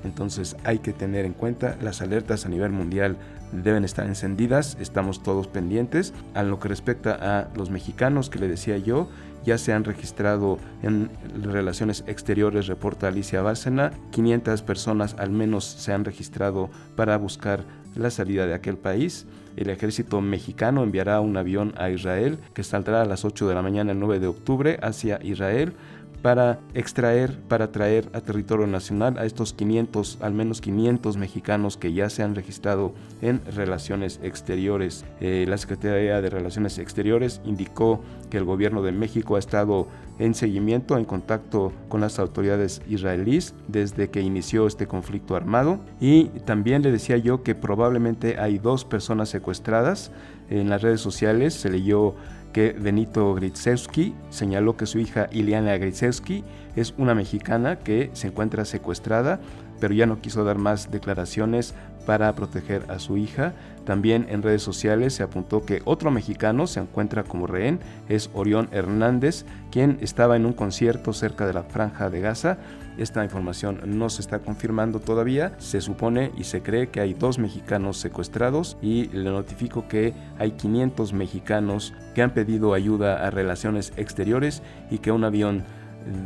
Entonces 0.04 0.56
hay 0.64 0.80
que 0.80 0.94
tener 0.94 1.26
en 1.26 1.34
cuenta 1.34 1.78
las 1.82 2.02
alertas 2.02 2.46
a 2.46 2.50
nivel 2.50 2.72
mundial 2.72 3.18
deben 3.52 3.86
estar 3.86 4.06
encendidas, 4.06 4.78
estamos 4.80 5.24
todos 5.24 5.48
pendientes. 5.48 6.14
A 6.34 6.44
lo 6.44 6.60
que 6.60 6.68
respecta 6.68 7.18
a 7.40 7.50
los 7.56 7.70
mexicanos 7.70 8.30
que 8.30 8.40
le 8.40 8.48
decía 8.48 8.78
yo, 8.78 9.10
ya 9.46 9.58
se 9.58 9.74
han 9.74 9.84
registrado 9.84 10.58
en 10.82 11.10
relaciones 11.42 12.04
exteriores, 12.08 12.68
reporta 12.68 13.08
Alicia 13.08 13.42
Bárcena, 13.42 13.92
500 14.12 14.62
personas 14.64 15.16
al 15.20 15.30
menos 15.30 15.66
se 15.66 15.94
han 15.94 16.04
registrado 16.04 16.70
para 16.96 17.18
buscar 17.18 17.64
la 17.96 18.10
salida 18.10 18.48
de 18.48 18.54
aquel 18.54 18.78
país. 18.78 19.26
El 19.56 19.70
ejército 19.70 20.22
mexicano 20.22 20.84
enviará 20.84 21.22
un 21.22 21.38
avión 21.38 21.74
a 21.78 21.90
Israel 21.90 22.40
que 22.54 22.64
saldrá 22.64 23.02
a 23.02 23.06
las 23.06 23.24
8 23.26 23.48
de 23.48 23.56
la 23.56 23.62
mañana 23.62 23.92
el 23.92 24.00
9 24.00 24.20
de 24.20 24.28
octubre 24.28 24.80
hacia 24.82 25.20
Israel 25.24 25.74
para 26.22 26.60
extraer, 26.74 27.40
para 27.48 27.72
traer 27.72 28.10
a 28.14 28.22
territorio 28.22 28.68
nacional 28.68 29.18
a 29.18 29.26
estos 29.26 29.54
500, 29.54 30.20
al 30.22 30.34
menos 30.34 30.62
500 30.62 31.18
mexicanos 31.18 31.78
que 31.78 31.94
ya 31.94 32.10
se 32.10 32.24
han 32.24 32.36
registrado 32.36 32.94
en 33.22 33.42
relaciones 33.56 34.20
exteriores. 34.24 35.06
Eh, 35.20 35.46
la 35.48 35.58
Secretaría 35.58 36.22
de 36.22 36.30
Relaciones 36.30 36.78
Exteriores 36.78 37.42
indicó 37.46 38.02
que 38.30 38.38
el 38.38 38.46
gobierno 38.46 38.82
de 38.82 38.92
México 38.92 39.36
ha 39.36 39.40
estado 39.40 39.88
en 40.20 40.34
seguimiento, 40.34 40.98
en 40.98 41.06
contacto 41.06 41.74
con 41.90 42.02
las 42.02 42.20
autoridades 42.20 42.82
israelíes 42.88 43.54
desde 43.68 44.10
que 44.10 44.22
inició 44.22 44.68
este 44.68 44.88
conflicto 44.88 45.36
armado. 45.36 45.80
Y 46.00 46.26
también 46.46 46.82
le 46.82 46.92
decía 46.92 47.18
yo 47.18 47.44
que 47.44 47.56
probablemente 47.56 48.40
hay 48.40 48.58
dos 48.58 48.86
personas 48.86 49.30
secuestradas. 49.30 50.12
En 50.50 50.70
las 50.70 50.82
redes 50.82 51.02
sociales 51.02 51.54
se 51.54 51.70
leyó 51.70 52.16
que 52.56 52.72
Benito 52.72 53.36
Gritzewski 53.36 54.16
señaló 54.30 54.78
que 54.78 54.86
su 54.86 54.98
hija 54.98 55.28
Iliana 55.30 55.78
Gritzewski 55.78 56.46
es 56.78 56.94
una 56.98 57.14
mexicana 57.14 57.80
que 57.80 58.12
se 58.14 58.28
encuentra 58.28 58.64
secuestrada, 58.64 59.42
pero 59.82 59.94
ya 59.94 60.06
no 60.06 60.22
quiso 60.22 60.46
dar 60.46 60.58
más 60.58 60.90
declaraciones 60.90 61.74
para 62.06 62.34
proteger 62.36 62.84
a 62.90 63.00
su 63.00 63.18
hija. 63.18 63.54
También 63.86 64.26
en 64.30 64.42
redes 64.42 64.64
sociales 64.64 65.14
se 65.14 65.24
apuntó 65.24 65.66
que 65.66 65.82
otro 65.86 66.12
mexicano 66.12 66.68
se 66.68 66.80
encuentra 66.80 67.24
como 67.24 67.48
rehén, 67.48 67.80
es 68.10 68.30
Orión 68.34 68.68
Hernández, 68.72 69.46
quien 69.72 69.98
estaba 70.02 70.36
en 70.36 70.46
un 70.46 70.54
concierto 70.54 71.14
cerca 71.14 71.46
de 71.46 71.54
la 71.54 71.64
franja 71.64 72.10
de 72.10 72.22
Gaza. 72.22 72.58
Esta 72.98 73.24
información 73.24 73.82
no 73.86 74.10
se 74.10 74.22
está 74.22 74.40
confirmando 74.40 75.00
todavía. 75.00 75.54
Se 75.58 75.82
supone 75.82 76.32
y 76.38 76.46
se 76.46 76.62
cree 76.62 76.88
que 76.88 77.02
hay 77.02 77.14
dos 77.14 77.40
mexicanos 77.40 77.98
secuestrados 77.98 78.78
y 78.82 79.08
le 79.08 79.30
notifico 79.30 79.88
que 79.88 80.14
hay 80.40 80.52
500 80.52 81.14
mexicanos 81.14 81.94
que 82.14 82.22
han 82.22 82.34
pedido 82.34 82.74
ayuda 82.74 83.28
a 83.28 83.32
relaciones 83.32 83.92
exteriores 83.98 84.64
y 84.90 85.00
que 85.00 85.12
un 85.12 85.26
avión 85.26 85.64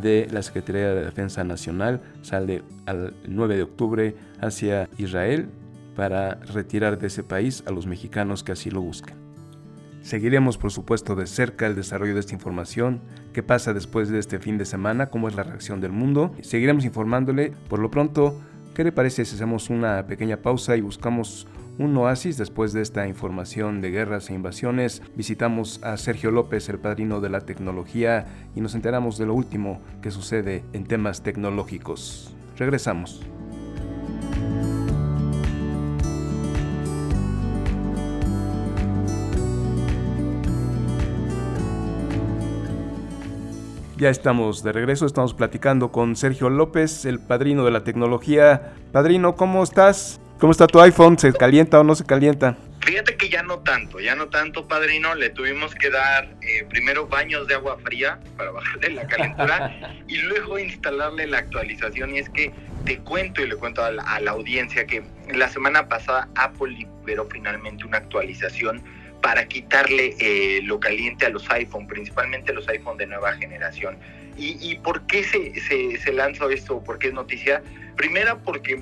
de 0.02 0.28
la 0.32 0.42
Secretaría 0.42 0.94
de 0.94 1.06
Defensa 1.06 1.44
Nacional 1.44 2.02
sale 2.22 2.64
al 2.86 3.14
9 3.28 3.56
de 3.56 3.64
octubre 3.64 4.16
hacia 4.42 4.90
Israel 4.98 5.50
para 6.00 6.36
retirar 6.36 6.98
de 6.98 7.08
ese 7.08 7.26
país 7.26 7.62
a 7.68 7.72
los 7.72 7.86
mexicanos 7.86 8.42
que 8.42 8.54
así 8.54 8.72
lo 8.72 8.80
busquen. 8.80 9.18
Seguiremos 10.02 10.58
por 10.58 10.72
supuesto 10.72 11.14
de 11.14 11.28
cerca 11.28 11.68
el 11.68 11.76
desarrollo 11.76 12.14
de 12.14 12.22
esta 12.22 12.34
información, 12.34 13.02
qué 13.34 13.44
pasa 13.44 13.74
después 13.74 14.08
de 14.08 14.18
este 14.18 14.40
fin 14.40 14.58
de 14.58 14.64
semana, 14.64 15.10
cómo 15.10 15.28
es 15.28 15.36
la 15.36 15.44
reacción 15.44 15.82
del 15.82 15.92
mundo. 15.92 16.34
Seguiremos 16.42 16.86
informándole. 16.86 17.52
Por 17.68 17.80
lo 17.80 17.92
pronto, 17.92 18.40
¿qué 18.76 18.86
le 18.86 18.94
parece 18.94 19.26
si 19.26 19.36
hacemos 19.36 19.70
una 19.70 20.08
pequeña 20.08 20.38
pausa 20.38 20.78
y 20.78 20.82
buscamos 20.82 21.48
un 21.78 21.98
oasis 21.98 22.38
después 22.38 22.72
de 22.72 22.82
esta 22.82 23.06
información 23.06 23.82
de 23.82 23.92
guerras 23.92 24.30
e 24.30 24.36
invasiones? 24.36 25.02
Visitamos 25.18 25.84
a 25.84 25.98
Sergio 25.98 26.32
López, 26.32 26.70
el 26.70 26.80
padrino 26.80 27.20
de 27.20 27.30
la 27.30 27.42
tecnología, 27.42 28.26
y 28.56 28.62
nos 28.62 28.74
enteramos 28.74 29.18
de 29.18 29.26
lo 29.26 29.34
último 29.34 29.82
que 30.02 30.12
sucede 30.12 30.64
en 30.72 30.86
temas 30.86 31.24
tecnológicos. 31.24 32.34
Regresamos. 32.58 33.22
Ya 44.00 44.10
estamos 44.10 44.64
de 44.64 44.72
regreso, 44.72 45.06
estamos 45.06 45.34
platicando 45.34 45.92
con 45.92 46.16
Sergio 46.16 46.50
López, 46.50 47.04
el 47.04 47.20
padrino 47.20 47.66
de 47.66 47.72
la 47.72 47.84
tecnología. 47.84 48.74
Padrino, 48.94 49.36
¿cómo 49.36 49.62
estás? 49.62 50.22
¿Cómo 50.40 50.54
está 50.54 50.68
tu 50.68 50.80
iPhone? 50.80 51.20
¿Se 51.20 51.34
calienta 51.34 51.82
o 51.82 51.84
no 51.84 51.96
se 51.96 52.06
calienta? 52.06 52.56
Fíjate 52.80 53.18
que 53.18 53.28
ya 53.28 53.44
no 53.44 53.60
tanto, 53.60 54.00
ya 54.00 54.16
no 54.16 54.30
tanto, 54.30 54.70
padrino. 54.70 55.16
Le 55.16 55.32
tuvimos 55.32 55.76
que 55.76 55.90
dar 55.90 56.34
eh, 56.42 56.66
primero 56.70 57.08
baños 57.08 57.46
de 57.48 57.56
agua 57.56 57.78
fría 57.84 58.22
para 58.38 58.52
bajarle 58.52 58.92
la 58.92 59.06
calentura 59.06 59.94
y 60.08 60.16
luego 60.20 60.58
instalarle 60.58 61.28
la 61.28 61.40
actualización. 61.40 62.16
Y 62.16 62.20
es 62.20 62.30
que 62.30 62.54
te 62.86 63.00
cuento 63.00 63.42
y 63.42 63.50
le 63.50 63.58
cuento 63.58 63.84
a 63.84 63.92
la, 63.92 64.04
a 64.04 64.22
la 64.22 64.32
audiencia 64.32 64.88
que 64.88 65.04
la 65.34 65.50
semana 65.50 65.90
pasada 65.90 66.30
Apple 66.36 66.72
liberó 66.72 67.28
finalmente 67.30 67.84
una 67.84 67.98
actualización 67.98 68.82
para 69.22 69.48
quitarle 69.48 70.16
eh, 70.20 70.62
lo 70.64 70.80
caliente 70.80 71.26
a 71.26 71.30
los 71.30 71.50
iPhone, 71.52 71.88
principalmente 71.88 72.54
los 72.54 72.68
iPhone 72.70 72.98
de 72.98 73.08
nueva 73.08 73.34
generación. 73.34 73.98
¿Y, 74.38 74.58
y 74.62 74.76
por 74.76 75.06
qué 75.08 75.24
se, 75.24 75.60
se, 75.60 75.98
se 75.98 76.14
lanzó 76.14 76.50
esto? 76.50 76.82
¿Por 76.82 77.00
qué 77.00 77.08
es 77.08 77.14
noticia? 77.14 77.62
Primera, 77.98 78.38
porque 78.38 78.82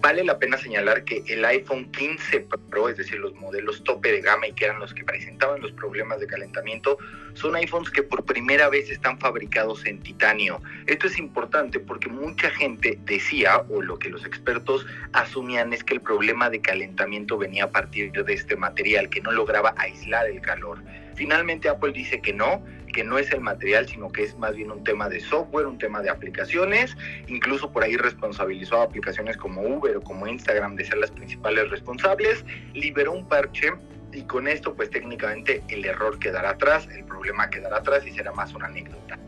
vale 0.00 0.24
la 0.24 0.38
pena 0.38 0.56
señalar 0.58 1.04
que 1.04 1.22
el 1.26 1.44
iPhone 1.44 1.90
15 1.90 2.46
Pro, 2.70 2.88
es 2.88 2.96
decir, 2.96 3.18
los 3.18 3.34
modelos 3.34 3.82
tope 3.84 4.12
de 4.12 4.20
gama 4.20 4.46
y 4.46 4.52
que 4.52 4.66
eran 4.66 4.78
los 4.78 4.94
que 4.94 5.04
presentaban 5.04 5.60
los 5.60 5.72
problemas 5.72 6.20
de 6.20 6.26
calentamiento, 6.26 6.98
son 7.34 7.56
iPhones 7.56 7.90
que 7.90 8.02
por 8.02 8.24
primera 8.24 8.68
vez 8.68 8.90
están 8.90 9.18
fabricados 9.18 9.84
en 9.86 10.00
titanio. 10.00 10.60
Esto 10.86 11.06
es 11.06 11.18
importante 11.18 11.80
porque 11.80 12.08
mucha 12.08 12.50
gente 12.50 12.98
decía, 13.04 13.58
o 13.68 13.82
lo 13.82 13.98
que 13.98 14.10
los 14.10 14.24
expertos 14.24 14.86
asumían 15.12 15.72
es 15.72 15.84
que 15.84 15.94
el 15.94 16.00
problema 16.00 16.50
de 16.50 16.60
calentamiento 16.60 17.38
venía 17.38 17.64
a 17.64 17.70
partir 17.70 18.12
de 18.12 18.32
este 18.32 18.56
material, 18.56 19.08
que 19.08 19.20
no 19.20 19.32
lograba 19.32 19.74
aislar 19.76 20.26
el 20.26 20.40
calor. 20.40 20.82
Finalmente 21.18 21.68
Apple 21.68 21.90
dice 21.90 22.20
que 22.20 22.32
no, 22.32 22.62
que 22.94 23.02
no 23.02 23.18
es 23.18 23.32
el 23.32 23.40
material, 23.40 23.88
sino 23.88 24.08
que 24.08 24.22
es 24.22 24.38
más 24.38 24.54
bien 24.54 24.70
un 24.70 24.84
tema 24.84 25.08
de 25.08 25.18
software, 25.18 25.66
un 25.66 25.76
tema 25.76 26.00
de 26.00 26.10
aplicaciones. 26.10 26.96
Incluso 27.26 27.72
por 27.72 27.82
ahí 27.82 27.96
responsabilizó 27.96 28.80
a 28.80 28.84
aplicaciones 28.84 29.36
como 29.36 29.62
Uber 29.62 29.96
o 29.96 30.00
como 30.00 30.28
Instagram 30.28 30.76
de 30.76 30.84
ser 30.84 30.98
las 30.98 31.10
principales 31.10 31.68
responsables. 31.70 32.44
Liberó 32.72 33.14
un 33.14 33.26
parche 33.26 33.72
y 34.12 34.22
con 34.22 34.46
esto 34.46 34.76
pues 34.76 34.90
técnicamente 34.90 35.60
el 35.68 35.84
error 35.84 36.20
quedará 36.20 36.50
atrás, 36.50 36.88
el 36.96 37.04
problema 37.04 37.50
quedará 37.50 37.78
atrás 37.78 38.06
y 38.06 38.12
será 38.12 38.30
más 38.30 38.54
una 38.54 38.66
anécdota. 38.66 39.18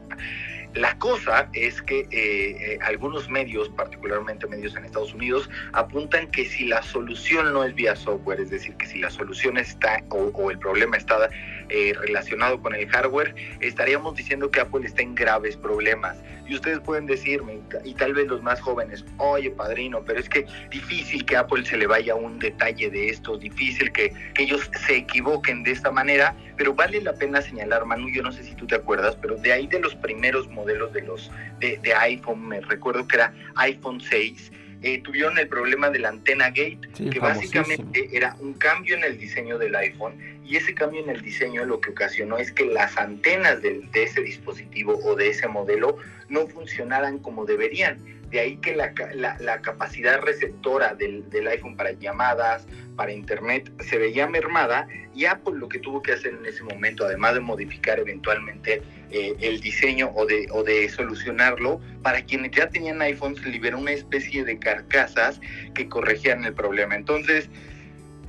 La 0.75 0.97
cosa 0.99 1.49
es 1.53 1.83
que 1.83 2.01
eh, 2.01 2.07
eh, 2.13 2.79
algunos 2.83 3.29
medios, 3.29 3.69
particularmente 3.71 4.47
medios 4.47 4.77
en 4.77 4.85
Estados 4.85 5.13
Unidos, 5.13 5.51
apuntan 5.73 6.31
que 6.31 6.45
si 6.45 6.67
la 6.67 6.81
solución 6.83 7.53
no 7.53 7.65
es 7.65 7.75
vía 7.75 7.97
software, 7.97 8.41
es 8.41 8.51
decir, 8.51 8.77
que 8.77 8.87
si 8.87 9.01
la 9.01 9.11
solución 9.11 9.59
está 9.59 10.05
o, 10.11 10.51
el 10.51 10.59
problema 10.61 10.97
está 10.97 11.29
eh, 11.69 11.93
relacionado 12.01 12.61
con 12.63 12.75
el 12.75 12.89
hardware, 12.89 13.35
estaríamos 13.61 14.15
diciendo 14.15 14.49
que 14.51 14.61
Apple 14.61 14.87
está 14.87 15.03
en 15.03 15.17
graves 15.17 15.57
problemas. 15.57 16.17
Y 16.47 16.55
ustedes 16.55 16.81
pueden 16.81 17.07
decirme, 17.07 17.61
y 17.85 17.95
tal 17.95 18.15
vez 18.15 18.27
los 18.27 18.43
más 18.43 18.61
jóvenes, 18.61 19.05
oye 19.19 19.51
padrino, 19.51 20.03
pero 20.05 20.19
es 20.19 20.29
que 20.29 20.47
difícil 20.71 21.25
que 21.25 21.37
Apple 21.37 21.65
se 21.65 21.77
le 21.77 21.87
vaya 21.87 22.17
un 22.17 22.41
detalle 22.41 22.91
de 22.91 23.09
estos, 23.09 23.39
difícil 23.41 23.93
que, 23.93 24.13
que 24.35 24.43
ellos 24.43 24.69
se 24.87 24.97
equivoquen 24.97 25.63
de 25.63 25.71
esta 25.73 25.93
manera, 25.93 26.35
pero 26.57 26.75
vale 26.75 27.01
la 27.01 27.13
pena 27.15 27.41
señalar, 27.41 27.87
Manu, 27.87 28.09
yo 28.11 28.23
no 28.23 28.33
sé 28.33 28.43
si 28.43 28.55
tú 28.55 28.67
te 28.67 28.75
acuerdas, 28.75 29.17
pero 29.21 29.37
de 29.37 29.53
ahí 29.53 29.67
de 29.69 29.79
los 29.79 29.95
primeros 29.95 30.49
modelos 30.61 30.93
de 30.93 31.03
los 31.03 31.31
de, 31.59 31.79
de 31.83 31.95
iPhone, 31.95 32.47
me 32.49 32.61
recuerdo 32.61 33.07
que 33.07 33.17
era 33.17 33.33
iPhone 33.57 34.01
6, 34.01 34.53
eh, 34.83 35.01
tuvieron 35.03 35.39
el 35.39 35.49
problema 35.49 35.91
de 35.91 35.99
la 35.99 36.09
antena 36.11 36.49
gate, 36.49 36.81
Sí, 36.95 37.11
que 37.11 37.19
básicamente 37.21 38.09
era 38.13 38.35
un 38.41 38.55
cambio 38.55 38.97
en 38.97 39.05
el 39.05 39.19
diseño 39.19 39.59
del 39.59 39.75
iPhone 39.77 40.15
y 40.45 40.57
ese 40.57 40.75
cambio 40.75 41.03
en 41.05 41.11
el 41.11 41.21
diseño 41.23 41.65
lo 41.65 41.81
que 41.81 41.91
ocasionó 41.91 42.39
es 42.39 42.51
que 42.51 42.65
las 42.67 42.97
antenas 42.97 43.61
del- 43.63 43.91
de 43.93 44.05
ese 44.05 44.21
dispositivo 44.23 44.99
o 45.05 45.15
de 45.17 45.29
ese 45.29 45.47
modelo 45.49 45.99
no 46.29 46.47
funcionaran 46.47 47.19
como 47.19 47.45
deberían. 47.45 47.99
De 48.31 48.39
ahí 48.41 48.57
que 48.59 48.75
la, 48.77 48.93
la- 49.15 49.37
la 49.41 49.61
capacidad 49.61 50.21
receptora 50.21 50.95
del, 50.95 51.29
del 51.31 51.49
iPhone 51.49 51.77
para 51.77 51.93
llamadas, 51.93 52.67
para 52.97 53.13
internet, 53.13 53.71
se 53.83 53.99
veía 53.99 54.27
mermada 54.29 54.87
y 55.15 55.25
Apple 55.25 55.55
lo 55.57 55.69
que 55.69 55.79
tuvo 55.79 56.03
que 56.03 56.13
hacer 56.13 56.35
en 56.39 56.47
ese 56.47 56.63
momento, 56.63 57.05
además 57.05 57.35
de 57.35 57.41
modificar 57.41 57.99
eventualmente 57.99 58.83
eh, 59.11 59.35
el 59.41 59.61
diseño 59.61 60.13
o 60.15 60.27
de, 60.27 60.47
o 60.53 60.63
de 60.63 60.89
solucionarlo, 60.89 61.81
para 62.03 62.23
quienes 62.23 62.53
ya 62.53 62.69
tenían 62.69 63.01
iPhones 63.03 63.45
liberó 63.45 63.79
una 63.79 63.93
especie 63.93 64.45
de 64.45 64.59
carcasas 64.59 65.41
que 65.75 65.89
corregían 65.89 66.45
el 66.45 66.55
problema. 66.55 66.95
Entonces, 66.95 67.49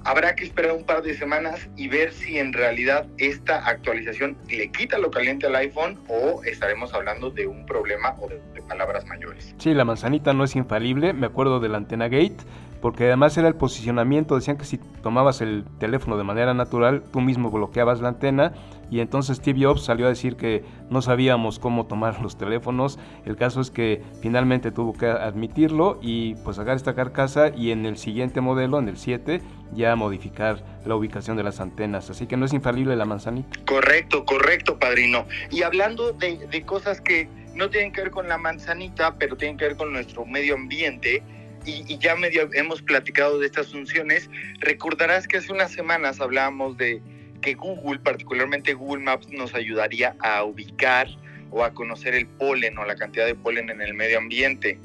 habrá 0.03 0.36
que 0.36 0.43
esperar 0.43 0.74
un 0.74 0.84
par 0.84 1.01
de 1.01 1.15
semanas 1.15 1.70
y 1.75 1.88
ver 1.88 2.13
si 2.13 2.38
en 2.38 2.53
realidad 2.53 3.08
esta 3.17 3.67
actualización 3.67 4.38
le 4.50 4.72
quita 4.72 4.98
lo 4.98 5.12
caliente 5.12 5.48
al 5.48 5.55
iPhone 5.55 6.00
o 6.08 6.43
estaremos 6.43 6.93
hablando 6.93 7.29
de 7.29 7.48
un 7.48 7.65
problema 7.65 8.15
o 8.20 8.27
de, 8.27 8.41
palabras 8.67 9.05
mayores. 9.05 9.53
Sí, 9.58 9.74
la 9.74 9.84
manzanita 9.84 10.31
no 10.31 10.46
es 10.46 10.55
infalible, 10.55 11.12
me 11.12 11.25
acuerdo 11.25 11.60
de 11.60 11.67
la 11.67 11.77
antena 11.77 12.08
gate, 12.08 12.38
porque 12.81 13.05
además 13.05 13.38
era 13.38 13.47
el 13.47 13.55
posicionamiento, 13.55 14.35
decían 14.35 14.57
que 14.57 14.65
si 14.65 14.77
tomabas 14.77 15.41
el 15.41 15.65
teléfono 15.79 16.17
de 16.17 16.23
manera 16.23 16.53
natural, 16.53 17.03
tú 17.11 17.21
mismo 17.21 17.51
bloqueabas 17.51 18.01
la 18.01 18.09
antena 18.09 18.53
y 18.91 19.00
entonces 19.00 19.38
Steve 19.38 19.63
Jobs 19.63 19.85
salió 19.85 20.05
a 20.05 20.09
decir 20.09 20.35
que 20.35 20.65
no 20.89 21.01
sabíamos 21.01 21.59
cómo 21.59 21.85
tomar 21.85 22.21
los 22.21 22.38
teléfonos. 22.38 23.00
El 23.25 23.38
caso 23.38 23.61
es 23.61 23.71
que 23.71 24.03
finalmente 24.21 24.69
tuvo 24.71 24.91
que 24.91 25.05
admitirlo 25.05 25.97
y 26.01 26.35
pues 26.43 26.57
sacar 26.57 26.75
esta 26.75 26.93
carcasa 26.93 27.55
y 27.55 27.71
en 27.71 27.85
el 27.85 27.97
siguiente 27.97 28.41
modelo, 28.41 28.79
en 28.79 28.89
el 28.89 28.97
7, 28.97 29.41
ya 29.73 29.95
modificar 29.95 30.61
la 30.85 30.95
ubicación 30.95 31.38
de 31.38 31.43
las 31.43 31.61
antenas. 31.61 32.09
Así 32.09 32.27
que 32.27 32.35
no 32.35 32.45
es 32.45 32.51
infalible 32.51 32.97
la 32.97 33.05
manzanita. 33.05 33.57
Correcto, 33.65 34.25
correcto, 34.25 34.77
padrino. 34.77 35.25
Y 35.51 35.63
hablando 35.63 36.11
de, 36.11 36.45
de 36.47 36.61
cosas 36.63 37.00
que 37.00 37.29
no 37.55 37.69
tienen 37.69 37.93
que 37.93 38.01
ver 38.01 38.11
con 38.11 38.27
la 38.27 38.38
manzanita, 38.38 39.15
pero 39.17 39.38
tienen 39.38 39.55
que 39.55 39.65
ver 39.65 39.77
con 39.77 39.93
nuestro 39.93 40.25
medio 40.25 40.55
ambiente, 40.55 41.23
y, 41.65 41.98
ya 41.98 42.15
medio 42.15 42.50
hemos 42.53 42.82
platicado 42.82 43.39
de 43.39 43.46
estas 43.46 43.72
funciones, 43.72 44.30
recordarás 44.60 45.27
que 45.27 45.38
hace 45.38 45.51
unas 45.51 45.72
semanas 45.72 46.20
hablábamos 46.20 46.77
de 46.77 47.01
que 47.41 47.53
Google, 47.53 48.00
particularmente 48.00 48.74
Google 48.74 49.03
Maps, 49.03 49.27
nos 49.32 49.53
ayudaría 49.53 50.15
a 50.20 50.44
ubicar 50.44 51.08
o 51.50 51.63
a 51.63 51.74
conocer 51.74 52.15
el 52.15 52.27
polen 52.27 52.77
o 52.77 52.86
la 52.86 52.96
cantidad 52.96 53.25
de 53.25 53.36
polen 53.36 53.70
en 53.70 53.82
el 53.82 53.94
medio 53.94 54.18
ambiente. 54.18 54.80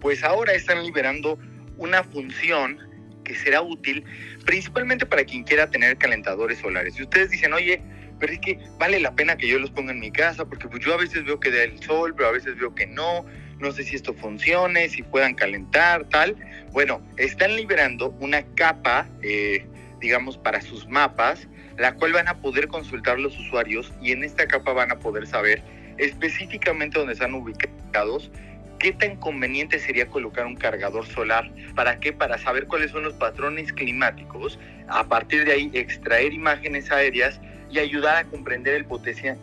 Pues 0.00 0.24
ahora 0.24 0.54
están 0.54 0.84
liberando 0.84 1.38
una 1.76 2.02
función 2.02 2.78
que 3.24 3.34
será 3.34 3.62
útil 3.62 4.04
principalmente 4.44 5.06
para 5.06 5.24
quien 5.24 5.44
quiera 5.44 5.70
tener 5.70 5.96
calentadores 5.96 6.58
solares. 6.58 6.94
Si 6.94 7.02
ustedes 7.02 7.30
dicen, 7.30 7.52
oye, 7.52 7.80
pero 8.18 8.32
es 8.32 8.40
que 8.40 8.58
vale 8.78 9.00
la 9.00 9.14
pena 9.14 9.36
que 9.36 9.48
yo 9.48 9.58
los 9.58 9.70
ponga 9.70 9.92
en 9.92 10.00
mi 10.00 10.10
casa, 10.10 10.44
porque 10.44 10.68
pues 10.68 10.84
yo 10.84 10.94
a 10.94 10.96
veces 10.96 11.24
veo 11.24 11.40
que 11.40 11.50
da 11.50 11.62
el 11.62 11.80
sol, 11.82 12.14
pero 12.16 12.28
a 12.28 12.32
veces 12.32 12.56
veo 12.56 12.74
que 12.74 12.86
no, 12.86 13.24
no 13.58 13.72
sé 13.72 13.84
si 13.84 13.96
esto 13.96 14.14
funcione, 14.14 14.88
si 14.88 15.02
puedan 15.02 15.34
calentar, 15.34 16.04
tal. 16.08 16.36
Bueno, 16.72 17.00
están 17.16 17.56
liberando 17.56 18.14
una 18.20 18.42
capa, 18.54 19.06
eh, 19.22 19.66
digamos, 20.00 20.36
para 20.38 20.60
sus 20.60 20.88
mapas, 20.88 21.46
la 21.78 21.94
cual 21.94 22.12
van 22.12 22.28
a 22.28 22.38
poder 22.38 22.68
consultar 22.68 23.18
los 23.18 23.38
usuarios 23.38 23.92
y 24.00 24.12
en 24.12 24.24
esta 24.24 24.46
capa 24.46 24.72
van 24.72 24.92
a 24.92 24.98
poder 24.98 25.26
saber 25.26 25.62
específicamente 25.98 26.98
dónde 26.98 27.14
están 27.14 27.34
ubicados, 27.34 28.30
qué 28.78 28.92
tan 28.92 29.16
conveniente 29.16 29.78
sería 29.78 30.08
colocar 30.08 30.46
un 30.46 30.56
cargador 30.56 31.06
solar. 31.06 31.50
¿Para 31.74 32.00
qué? 32.00 32.12
Para 32.12 32.38
saber 32.38 32.66
cuáles 32.66 32.90
son 32.90 33.04
los 33.04 33.14
patrones 33.14 33.72
climáticos, 33.72 34.58
a 34.88 35.04
partir 35.04 35.44
de 35.44 35.52
ahí 35.52 35.70
extraer 35.72 36.32
imágenes 36.32 36.90
aéreas 36.90 37.40
y 37.70 37.78
ayudar 37.78 38.16
a 38.16 38.24
comprender 38.24 38.74
el, 38.74 38.86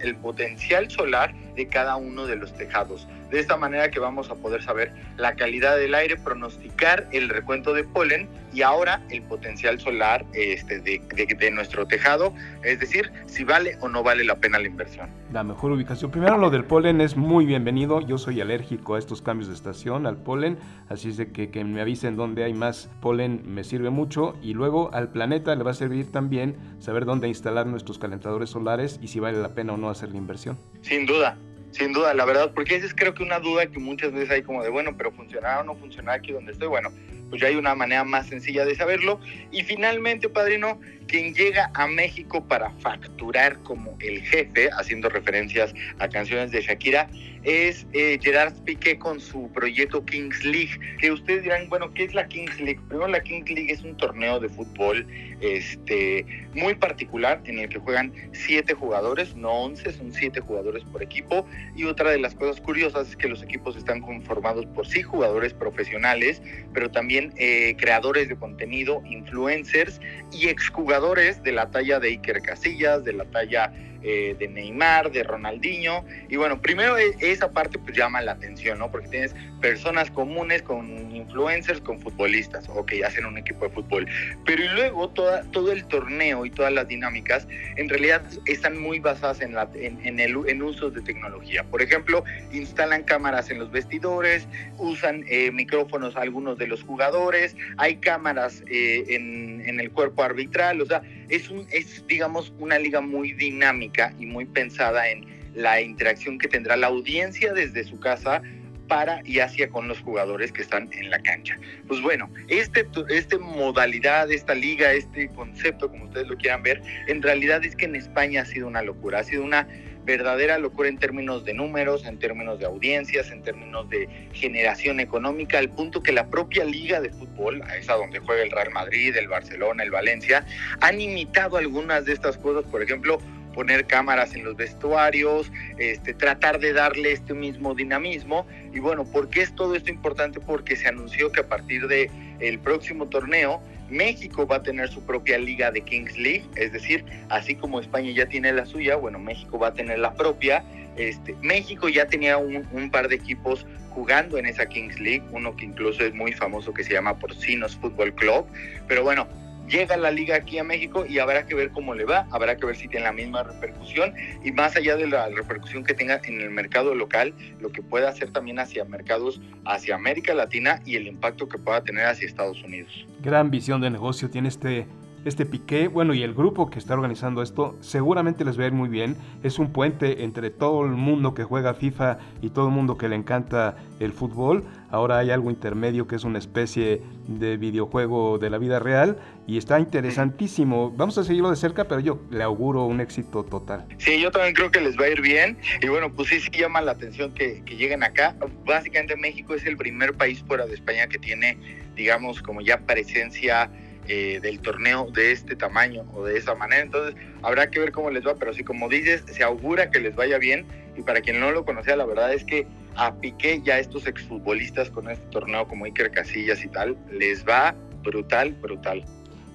el 0.01 0.15
potencial 0.15 0.91
solar 0.91 1.33
de 1.55 1.67
cada 1.67 1.95
uno 1.95 2.25
de 2.25 2.35
los 2.35 2.53
tejados. 2.53 3.07
De 3.29 3.39
esta 3.39 3.57
manera 3.57 3.91
que 3.91 3.99
vamos 3.99 4.31
a 4.31 4.35
poder 4.35 4.63
saber 4.63 4.91
la 5.17 5.35
calidad 5.35 5.77
del 5.77 5.93
aire, 5.93 6.17
pronosticar 6.17 7.07
el 7.11 7.29
recuento 7.29 7.73
de 7.73 7.83
polen 7.83 8.27
y 8.53 8.63
ahora 8.63 9.01
el 9.09 9.21
potencial 9.21 9.79
solar 9.79 10.25
este, 10.33 10.79
de, 10.79 10.99
de, 11.15 11.51
nuestro 11.51 11.85
tejado, 11.85 12.33
es 12.63 12.79
decir, 12.79 13.11
si 13.27 13.43
vale 13.43 13.77
o 13.81 13.87
no 13.87 14.01
vale 14.01 14.23
la 14.23 14.39
pena 14.39 14.57
la 14.57 14.67
inversión. 14.67 15.09
La 15.31 15.43
mejor 15.43 15.71
ubicación. 15.71 16.09
Primero 16.09 16.37
lo 16.37 16.49
del 16.49 16.65
polen 16.65 17.01
es 17.01 17.15
muy 17.15 17.45
bienvenido. 17.45 18.01
Yo 18.01 18.17
soy 18.17 18.41
alérgico 18.41 18.95
a 18.95 18.99
estos 18.99 19.21
cambios 19.21 19.47
de 19.47 19.53
estación, 19.53 20.07
al 20.07 20.17
polen, 20.17 20.57
así 20.89 21.09
es 21.09 21.17
de 21.17 21.31
que, 21.31 21.51
que 21.51 21.63
me 21.63 21.81
avisen 21.81 22.15
dónde 22.15 22.43
hay 22.43 22.53
más 22.53 22.89
polen 22.99 23.43
me 23.45 23.63
sirve 23.63 23.91
mucho. 23.91 24.35
Y 24.41 24.53
luego 24.53 24.89
al 24.93 25.11
planeta 25.11 25.55
le 25.55 25.63
va 25.63 25.71
a 25.71 25.75
servir 25.75 26.11
también 26.11 26.55
saber 26.79 27.05
dónde 27.05 27.27
instalar 27.27 27.67
nuestros 27.67 27.99
calentadores 27.99 28.49
solares 28.49 28.99
y 29.01 29.07
si 29.07 29.19
vale 29.19 29.39
la 29.39 29.49
pena 29.49 29.73
o 29.73 29.77
no 29.77 29.89
hacer 29.89 30.09
la 30.09 30.17
inversión. 30.17 30.57
Sin 30.81 31.05
duda, 31.05 31.37
sin 31.71 31.93
duda, 31.93 32.13
la 32.13 32.25
verdad, 32.25 32.51
porque 32.53 32.75
esa 32.75 32.85
es 32.85 32.93
creo 32.93 33.13
que 33.13 33.23
una 33.23 33.39
duda 33.39 33.67
que 33.67 33.79
muchas 33.79 34.11
veces 34.11 34.31
hay 34.31 34.41
como 34.41 34.63
de, 34.63 34.69
bueno, 34.69 34.95
pero 34.97 35.11
funcionará 35.11 35.61
o 35.61 35.63
no 35.63 35.75
funcionará 35.75 36.17
aquí 36.17 36.31
donde 36.31 36.51
estoy. 36.51 36.67
Bueno, 36.67 36.91
pues 37.29 37.41
ya 37.41 37.47
hay 37.47 37.55
una 37.55 37.75
manera 37.75 38.03
más 38.03 38.27
sencilla 38.27 38.65
de 38.65 38.75
saberlo. 38.75 39.19
Y 39.51 39.63
finalmente, 39.63 40.29
padrino, 40.29 40.79
quien 41.07 41.33
llega 41.33 41.71
a 41.73 41.87
México 41.87 42.43
para 42.45 42.71
facturar 42.79 43.59
como 43.59 43.97
el 43.99 44.21
jefe, 44.23 44.69
haciendo 44.77 45.09
referencias 45.09 45.73
a 45.99 46.09
canciones 46.09 46.51
de 46.51 46.61
Shakira, 46.61 47.09
es 47.43 47.85
eh, 47.93 48.19
Gerard 48.21 48.53
Piqué 48.63 48.97
con 48.97 49.19
su 49.19 49.49
proyecto 49.51 50.03
Kings 50.05 50.43
League, 50.43 50.79
que 50.99 51.11
ustedes 51.11 51.43
dirán, 51.43 51.69
bueno, 51.69 51.91
¿qué 51.93 52.03
es 52.03 52.13
la 52.13 52.27
Kings 52.27 52.59
League? 52.59 52.79
Primero 52.87 53.07
la 53.07 53.21
Kings 53.21 53.49
League 53.49 53.71
es 53.71 53.81
un 53.81 53.95
torneo 53.97 54.39
de 54.39 54.49
fútbol 54.49 55.05
este, 55.41 56.25
muy 56.53 56.75
particular 56.75 57.41
en 57.45 57.59
el 57.59 57.69
que 57.69 57.79
juegan 57.79 58.11
siete 58.33 58.73
jugadores, 58.73 59.35
no 59.35 59.51
once, 59.51 59.91
son 59.91 60.11
siete 60.11 60.39
jugadores 60.41 60.83
por 60.85 61.01
equipo. 61.01 61.47
Y 61.75 61.85
otra 61.85 62.11
de 62.11 62.19
las 62.19 62.35
cosas 62.35 62.59
curiosas 62.61 63.09
es 63.09 63.15
que 63.15 63.27
los 63.27 63.41
equipos 63.41 63.75
están 63.75 64.01
conformados 64.01 64.65
por 64.67 64.87
sí 64.87 65.01
jugadores 65.01 65.53
profesionales, 65.53 66.41
pero 66.73 66.89
también 66.91 67.33
eh, 67.37 67.75
creadores 67.77 68.27
de 68.27 68.35
contenido, 68.35 69.01
influencers 69.05 70.01
y 70.31 70.47
exjugadores 70.47 71.41
de 71.43 71.53
la 71.53 71.69
talla 71.71 71.99
de 71.99 72.09
Iker 72.09 72.41
Casillas, 72.41 73.03
de 73.03 73.13
la 73.13 73.25
talla 73.25 73.71
eh, 74.03 74.35
de 74.37 74.47
Neymar, 74.47 75.11
de 75.11 75.23
Ronaldinho. 75.23 76.05
Y 76.29 76.35
bueno, 76.35 76.61
primero 76.61 76.97
e, 76.97 77.15
esa 77.19 77.51
parte 77.51 77.79
pues 77.79 77.95
llama 77.95 78.21
la 78.21 78.33
atención, 78.33 78.79
¿no? 78.79 78.91
Porque 78.91 79.07
tienes 79.07 79.35
personas 79.61 80.09
comunes 80.11 80.61
con 80.61 81.13
influencers, 81.15 81.81
con 81.81 81.99
futbolistas, 81.99 82.67
o 82.69 82.85
que 82.85 83.03
hacen 83.03 83.25
un 83.25 83.37
equipo 83.37 83.65
de 83.65 83.71
fútbol. 83.71 84.07
Pero 84.45 84.63
y 84.63 84.67
luego 84.69 85.09
toda, 85.09 85.43
todo 85.51 85.71
el 85.71 85.85
torneo 85.85 86.45
y 86.45 86.49
todas 86.49 86.71
las 86.71 86.87
dinámicas 86.87 87.47
en 87.75 87.89
realidad 87.89 88.21
están 88.45 88.77
muy 88.77 88.99
basadas 88.99 89.41
en, 89.41 89.53
la, 89.53 89.69
en, 89.75 90.19
el, 90.19 90.37
en 90.47 90.61
usos 90.61 90.93
de 90.93 91.01
tecnología. 91.01 91.63
Por 91.63 91.81
ejemplo, 91.81 92.23
instalan 92.51 93.03
cámaras 93.03 93.49
en 93.49 93.59
los 93.59 93.71
vestidores, 93.71 94.47
usan 94.77 95.25
eh, 95.27 95.51
micrófonos 95.51 96.15
algunos 96.15 96.57
de 96.57 96.67
los 96.67 96.83
jugadores, 96.83 97.55
hay 97.77 97.97
cámaras 97.97 98.63
eh, 98.67 99.03
en, 99.09 99.61
en 99.65 99.79
el 99.79 99.91
cuerpo 99.91 100.23
arbitral, 100.23 100.81
o 100.81 100.85
sea, 100.85 101.01
es, 101.29 101.49
un, 101.49 101.67
es 101.71 102.05
digamos 102.07 102.53
una 102.59 102.77
liga 102.77 103.01
muy 103.01 103.33
dinámica 103.33 104.13
y 104.19 104.25
muy 104.25 104.45
pensada 104.45 105.09
en 105.09 105.25
la 105.55 105.81
interacción 105.81 106.37
que 106.37 106.47
tendrá 106.47 106.75
la 106.77 106.87
audiencia 106.87 107.53
desde 107.53 107.83
su 107.83 107.99
casa 107.99 108.41
para 108.87 109.21
y 109.23 109.39
hacia 109.39 109.69
con 109.69 109.87
los 109.87 109.99
jugadores 109.99 110.51
que 110.51 110.63
están 110.63 110.89
en 110.93 111.09
la 111.09 111.19
cancha. 111.19 111.57
Pues 111.87 112.01
bueno, 112.01 112.29
este, 112.47 112.87
este 113.09 113.37
modalidad, 113.37 114.29
esta 114.31 114.55
liga, 114.55 114.91
este 114.91 115.29
concepto, 115.29 115.89
como 115.89 116.05
ustedes 116.05 116.27
lo 116.27 116.35
quieran 116.35 116.63
ver, 116.63 116.81
en 117.07 117.21
realidad 117.21 117.63
es 117.63 117.75
que 117.75 117.85
en 117.85 117.95
España 117.95 118.41
ha 118.41 118.45
sido 118.45 118.67
una 118.67 118.81
locura, 118.81 119.19
ha 119.19 119.23
sido 119.23 119.43
una 119.43 119.67
verdadera 120.09 120.57
locura 120.57 120.89
en 120.89 120.97
términos 120.97 121.45
de 121.45 121.53
números, 121.53 122.03
en 122.07 122.17
términos 122.17 122.59
de 122.59 122.65
audiencias, 122.65 123.29
en 123.29 123.43
términos 123.43 123.87
de 123.89 124.09
generación 124.33 124.99
económica, 124.99 125.59
al 125.59 125.69
punto 125.69 126.01
que 126.01 126.11
la 126.11 126.27
propia 126.27 126.65
liga 126.65 126.99
de 126.99 127.11
fútbol, 127.11 127.61
a 127.61 127.77
esa 127.77 127.93
donde 127.93 128.17
juega 128.17 128.41
el 128.41 128.49
Real 128.49 128.71
Madrid, 128.71 129.15
el 129.15 129.27
Barcelona, 129.27 129.83
el 129.83 129.91
Valencia, 129.91 130.47
han 130.81 130.99
imitado 130.99 131.57
algunas 131.57 132.05
de 132.05 132.13
estas 132.13 132.37
cosas, 132.39 132.63
por 132.71 132.81
ejemplo, 132.81 133.19
poner 133.53 133.85
cámaras 133.85 134.35
en 134.35 134.43
los 134.43 134.55
vestuarios, 134.55 135.51
este, 135.77 136.13
tratar 136.13 136.59
de 136.59 136.73
darle 136.73 137.11
este 137.11 137.33
mismo 137.33 137.75
dinamismo. 137.75 138.45
Y 138.73 138.79
bueno, 138.79 139.05
¿por 139.05 139.29
qué 139.29 139.41
es 139.41 139.53
todo 139.55 139.75
esto 139.75 139.89
importante? 139.89 140.39
Porque 140.39 140.75
se 140.75 140.87
anunció 140.87 141.31
que 141.31 141.41
a 141.41 141.47
partir 141.47 141.87
del 141.87 142.09
el 142.39 142.59
próximo 142.59 143.07
torneo, 143.07 143.61
México 143.89 144.45
va 144.45 144.57
a 144.57 144.63
tener 144.63 144.87
su 144.89 145.03
propia 145.03 145.37
liga 145.37 145.71
de 145.71 145.81
Kings 145.81 146.17
League, 146.17 146.45
es 146.55 146.71
decir, 146.71 147.03
así 147.29 147.55
como 147.55 147.79
España 147.79 148.11
ya 148.11 148.27
tiene 148.27 148.53
la 148.53 148.65
suya, 148.65 148.95
bueno, 148.95 149.19
México 149.19 149.57
va 149.57 149.69
a 149.69 149.73
tener 149.73 149.99
la 149.99 150.13
propia. 150.13 150.63
Este, 150.95 151.35
México 151.41 151.89
ya 151.89 152.05
tenía 152.05 152.37
un, 152.37 152.67
un 152.71 152.91
par 152.91 153.07
de 153.07 153.15
equipos 153.15 153.65
jugando 153.89 154.37
en 154.37 154.45
esa 154.45 154.67
Kings 154.67 154.99
League, 154.99 155.23
uno 155.31 155.55
que 155.55 155.65
incluso 155.65 156.03
es 156.03 156.13
muy 156.13 156.33
famoso 156.33 156.73
que 156.73 156.83
se 156.83 156.93
llama 156.93 157.17
Porcinos 157.17 157.75
Football 157.77 158.13
Club, 158.13 158.45
pero 158.87 159.03
bueno, 159.03 159.27
llega 159.69 159.95
la 159.97 160.11
liga 160.11 160.35
aquí 160.35 160.57
a 160.57 160.63
México 160.63 161.05
y 161.05 161.19
habrá 161.19 161.45
que 161.45 161.55
ver 161.55 161.71
cómo 161.71 161.93
le 161.93 162.05
va, 162.05 162.27
habrá 162.31 162.57
que 162.57 162.65
ver 162.65 162.75
si 162.75 162.87
tiene 162.87 163.05
la 163.05 163.13
misma 163.13 163.43
repercusión 163.43 164.13
y 164.43 164.51
más 164.51 164.75
allá 164.75 164.97
de 164.97 165.07
la 165.07 165.29
repercusión 165.29 165.83
que 165.83 165.93
tenga 165.93 166.19
en 166.25 166.41
el 166.41 166.49
mercado 166.49 166.95
local, 166.95 167.33
lo 167.59 167.71
que 167.71 167.81
pueda 167.81 168.09
hacer 168.09 168.31
también 168.31 168.59
hacia 168.59 168.83
mercados 168.85 169.39
hacia 169.65 169.95
América 169.95 170.33
Latina 170.33 170.81
y 170.85 170.95
el 170.95 171.07
impacto 171.07 171.47
que 171.47 171.57
pueda 171.57 171.81
tener 171.83 172.05
hacia 172.05 172.27
Estados 172.27 172.61
Unidos. 172.63 173.05
Gran 173.21 173.51
visión 173.51 173.81
de 173.81 173.89
negocio 173.89 174.29
tiene 174.29 174.49
este 174.49 174.87
este 175.25 175.45
Piqué, 175.45 175.87
bueno, 175.87 176.13
y 176.13 176.23
el 176.23 176.33
grupo 176.33 176.69
que 176.69 176.79
está 176.79 176.93
organizando 176.93 177.41
esto, 177.41 177.75
seguramente 177.81 178.45
les 178.45 178.57
va 178.59 178.63
a 178.63 178.67
ir 178.67 178.73
muy 178.73 178.89
bien. 178.89 179.17
Es 179.43 179.59
un 179.59 179.71
puente 179.71 180.23
entre 180.23 180.49
todo 180.49 180.85
el 180.85 180.91
mundo 180.91 181.33
que 181.33 181.43
juega 181.43 181.73
FIFA 181.73 182.19
y 182.41 182.49
todo 182.49 182.67
el 182.67 182.73
mundo 182.73 182.97
que 182.97 183.09
le 183.09 183.15
encanta 183.15 183.75
el 183.99 184.13
fútbol. 184.13 184.63
Ahora 184.91 185.19
hay 185.19 185.29
algo 185.31 185.51
intermedio 185.51 186.07
que 186.07 186.15
es 186.15 186.23
una 186.23 186.39
especie 186.39 187.01
de 187.27 187.57
videojuego 187.57 188.39
de 188.39 188.49
la 188.49 188.57
vida 188.57 188.79
real 188.79 189.17
y 189.45 189.57
está 189.57 189.79
interesantísimo. 189.79 190.91
Vamos 190.91 191.17
a 191.17 191.23
seguirlo 191.23 191.49
de 191.49 191.57
cerca, 191.57 191.87
pero 191.87 191.99
yo 191.99 192.21
le 192.31 192.43
auguro 192.43 192.85
un 192.85 193.01
éxito 193.01 193.43
total. 193.43 193.85
Sí, 193.97 194.19
yo 194.21 194.31
también 194.31 194.53
creo 194.53 194.71
que 194.71 194.81
les 194.81 194.97
va 194.97 195.05
a 195.05 195.09
ir 195.09 195.21
bien. 195.21 195.57
Y 195.81 195.87
bueno, 195.87 196.11
pues 196.11 196.29
sí, 196.29 196.39
sí 196.39 196.49
llama 196.51 196.81
la 196.81 196.93
atención 196.93 197.33
que, 197.33 197.61
que 197.65 197.75
lleguen 197.75 198.03
acá. 198.03 198.35
Básicamente 198.65 199.15
México 199.15 199.53
es 199.53 199.65
el 199.65 199.77
primer 199.77 200.13
país 200.13 200.43
fuera 200.47 200.65
de 200.65 200.73
España 200.75 201.07
que 201.07 201.19
tiene, 201.19 201.57
digamos, 201.95 202.41
como 202.41 202.61
ya 202.61 202.79
presencia 202.79 203.69
eh, 204.11 204.39
del 204.41 204.59
torneo 204.59 205.07
de 205.13 205.31
este 205.31 205.55
tamaño 205.55 206.03
o 206.15 206.25
de 206.25 206.35
esa 206.35 206.55
manera. 206.55 206.81
Entonces 206.81 207.15
habrá 207.43 207.69
que 207.69 207.79
ver 207.79 207.91
cómo 207.91 208.09
les 208.09 208.25
va, 208.25 208.33
pero 208.33 208.53
sí, 208.53 208.63
como 208.63 208.89
dices, 208.89 209.23
se 209.27 209.43
augura 209.43 209.91
que 209.91 209.99
les 209.99 210.15
vaya 210.15 210.39
bien. 210.39 210.65
Y 210.97 211.03
para 211.03 211.21
quien 211.21 211.39
no 211.39 211.51
lo 211.51 211.63
conocía, 211.63 211.95
la 211.95 212.07
verdad 212.07 212.33
es 212.33 212.43
que 212.43 212.65
a 212.95 213.13
Piqué 213.13 213.61
ya 213.63 213.77
estos 213.77 214.07
exfutbolistas 214.07 214.89
con 214.89 215.09
este 215.11 215.25
torneo 215.27 215.67
como 215.67 215.85
Iker 215.85 216.09
Casillas 216.09 216.65
y 216.65 216.69
tal, 216.69 216.97
les 217.11 217.47
va 217.47 217.75
brutal, 218.03 218.53
brutal. 218.53 219.05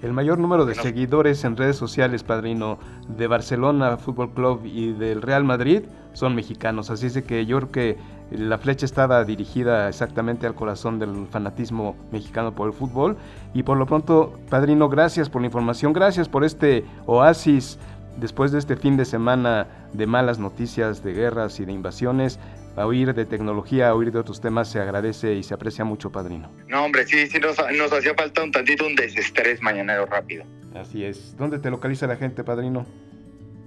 El 0.02 0.12
mayor 0.12 0.38
número 0.38 0.66
de 0.66 0.74
seguidores 0.74 1.44
en 1.44 1.56
redes 1.56 1.76
sociales, 1.76 2.22
padrino, 2.22 2.78
de 3.08 3.26
Barcelona 3.26 3.96
Fútbol 3.96 4.34
Club 4.34 4.62
y 4.64 4.92
del 4.92 5.20
Real 5.20 5.44
Madrid 5.44 5.82
son 6.12 6.34
mexicanos. 6.34 6.90
Así 6.90 7.06
es 7.06 7.20
que 7.22 7.46
yo 7.46 7.56
creo 7.58 7.72
que 7.72 7.96
la 8.30 8.58
flecha 8.58 8.86
estaba 8.86 9.24
dirigida 9.24 9.88
exactamente 9.88 10.46
al 10.46 10.54
corazón 10.54 10.98
del 10.98 11.26
fanatismo 11.30 11.96
mexicano 12.10 12.54
por 12.54 12.68
el 12.68 12.74
fútbol. 12.74 13.16
Y 13.52 13.62
por 13.62 13.76
lo 13.76 13.86
pronto, 13.86 14.38
padrino, 14.50 14.88
gracias 14.88 15.28
por 15.28 15.42
la 15.42 15.46
información, 15.46 15.92
gracias 15.92 16.28
por 16.28 16.44
este 16.44 16.84
oasis 17.06 17.78
después 18.16 18.52
de 18.52 18.58
este 18.58 18.76
fin 18.76 18.96
de 18.96 19.04
semana 19.04 19.66
de 19.92 20.06
malas 20.06 20.38
noticias, 20.38 21.02
de 21.02 21.12
guerras 21.12 21.58
y 21.60 21.64
de 21.64 21.72
invasiones 21.72 22.38
a 22.76 22.86
oír 22.86 23.14
de 23.14 23.24
tecnología, 23.24 23.88
a 23.88 23.94
oír 23.94 24.10
de 24.10 24.18
otros 24.18 24.40
temas, 24.40 24.68
se 24.68 24.80
agradece 24.80 25.34
y 25.34 25.42
se 25.42 25.54
aprecia 25.54 25.84
mucho, 25.84 26.10
padrino. 26.10 26.50
No, 26.68 26.84
hombre, 26.84 27.06
sí, 27.06 27.26
sí, 27.26 27.38
nos, 27.38 27.56
nos 27.76 27.92
hacía 27.92 28.14
falta 28.14 28.42
un 28.42 28.50
tantito 28.50 28.86
un 28.86 28.96
desestrés 28.96 29.62
mañanero 29.62 30.06
rápido. 30.06 30.44
Así 30.74 31.04
es. 31.04 31.36
¿Dónde 31.36 31.58
te 31.58 31.70
localiza 31.70 32.06
la 32.06 32.16
gente, 32.16 32.42
padrino? 32.42 32.84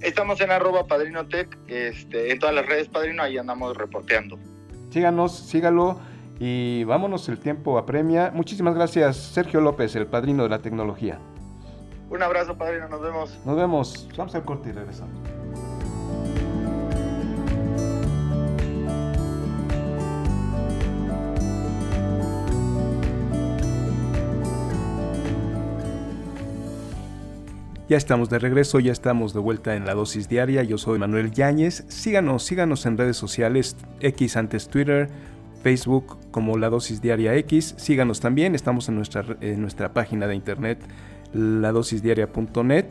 Estamos 0.01 0.39
en 0.41 0.51
arroba 0.51 0.85
padrinotech, 0.85 1.57
este, 1.67 2.31
en 2.31 2.39
todas 2.39 2.53
las 2.53 2.65
redes 2.65 2.87
padrino, 2.87 3.23
ahí 3.23 3.37
andamos 3.37 3.75
reporteando. 3.75 4.37
Síganos, 4.91 5.35
sígalo 5.35 5.99
y 6.39 6.83
vámonos, 6.83 7.27
el 7.29 7.39
tiempo 7.39 7.77
apremia. 7.77 8.31
Muchísimas 8.33 8.75
gracias, 8.75 9.17
Sergio 9.17 9.59
López, 9.59 9.95
el 9.95 10.05
padrino 10.05 10.43
de 10.43 10.49
la 10.49 10.59
tecnología. 10.59 11.19
Un 12.09 12.21
abrazo, 12.23 12.57
padrino, 12.57 12.87
nos 12.87 13.01
vemos. 13.01 13.39
Nos 13.45 13.57
vemos. 13.57 14.07
Vamos 14.15 14.35
al 14.35 14.45
corte 14.45 14.69
y 14.69 14.71
regresamos. 14.71 15.36
Ya 27.89 27.95
estamos 27.95 28.29
de 28.29 28.37
regreso, 28.37 28.81
ya 28.81 28.91
estamos 28.91 29.33
de 29.33 29.39
vuelta 29.39 29.77
en 29.77 29.85
la 29.85 29.93
dosis 29.93 30.27
diaria. 30.27 30.61
Yo 30.63 30.77
soy 30.77 30.99
Manuel 30.99 31.31
Yáñez. 31.31 31.85
Síganos, 31.87 32.43
síganos 32.43 32.85
en 32.85 32.97
redes 32.97 33.15
sociales, 33.15 33.77
X 34.01 34.35
antes 34.35 34.67
Twitter, 34.67 35.07
Facebook 35.63 36.17
como 36.31 36.57
la 36.57 36.69
dosis 36.69 37.01
diaria 37.01 37.33
X. 37.35 37.75
Síganos 37.77 38.19
también, 38.19 38.55
estamos 38.55 38.89
en 38.89 38.95
nuestra, 38.95 39.23
en 39.39 39.61
nuestra 39.61 39.93
página 39.93 40.27
de 40.27 40.35
internet 40.35 40.79
ladosisdiaria.net 41.31 42.87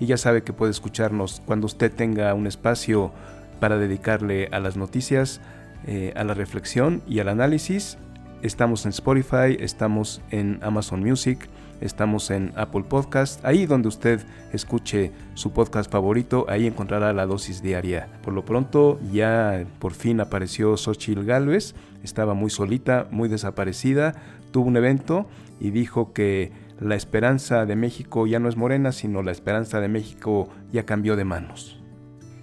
y 0.00 0.06
ya 0.06 0.16
sabe 0.16 0.42
que 0.42 0.54
puede 0.54 0.70
escucharnos 0.70 1.42
cuando 1.44 1.66
usted 1.66 1.92
tenga 1.92 2.32
un 2.32 2.46
espacio 2.46 3.12
para 3.60 3.76
dedicarle 3.76 4.48
a 4.50 4.60
las 4.60 4.78
noticias, 4.78 5.42
eh, 5.86 6.14
a 6.16 6.24
la 6.24 6.32
reflexión 6.32 7.02
y 7.06 7.18
al 7.18 7.28
análisis. 7.28 7.98
Estamos 8.40 8.86
en 8.86 8.90
Spotify, 8.90 9.58
estamos 9.58 10.22
en 10.30 10.58
Amazon 10.62 11.00
Music, 11.00 11.50
Estamos 11.80 12.30
en 12.30 12.52
Apple 12.56 12.84
Podcast, 12.88 13.44
ahí 13.44 13.66
donde 13.66 13.88
usted 13.88 14.20
escuche 14.52 15.12
su 15.34 15.52
podcast 15.52 15.90
favorito, 15.90 16.46
ahí 16.48 16.66
encontrará 16.66 17.12
la 17.12 17.26
dosis 17.26 17.62
diaria. 17.62 18.08
Por 18.22 18.34
lo 18.34 18.44
pronto 18.44 18.98
ya 19.12 19.64
por 19.78 19.92
fin 19.94 20.20
apareció 20.20 20.76
Xochitl 20.76 21.24
Galvez, 21.24 21.74
estaba 22.02 22.34
muy 22.34 22.50
solita, 22.50 23.06
muy 23.10 23.28
desaparecida, 23.28 24.14
tuvo 24.50 24.66
un 24.68 24.76
evento 24.76 25.28
y 25.60 25.70
dijo 25.70 26.12
que 26.12 26.50
la 26.80 26.94
esperanza 26.94 27.66
de 27.66 27.76
México 27.76 28.26
ya 28.26 28.38
no 28.38 28.48
es 28.48 28.56
morena, 28.56 28.92
sino 28.92 29.22
la 29.22 29.32
esperanza 29.32 29.80
de 29.80 29.88
México 29.88 30.48
ya 30.72 30.84
cambió 30.84 31.16
de 31.16 31.24
manos. 31.24 31.80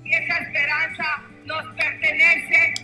Y 0.04 0.14
esa 0.14 0.38
esperanza 0.38 1.04
nos 1.46 1.66
pertenece 1.76 2.75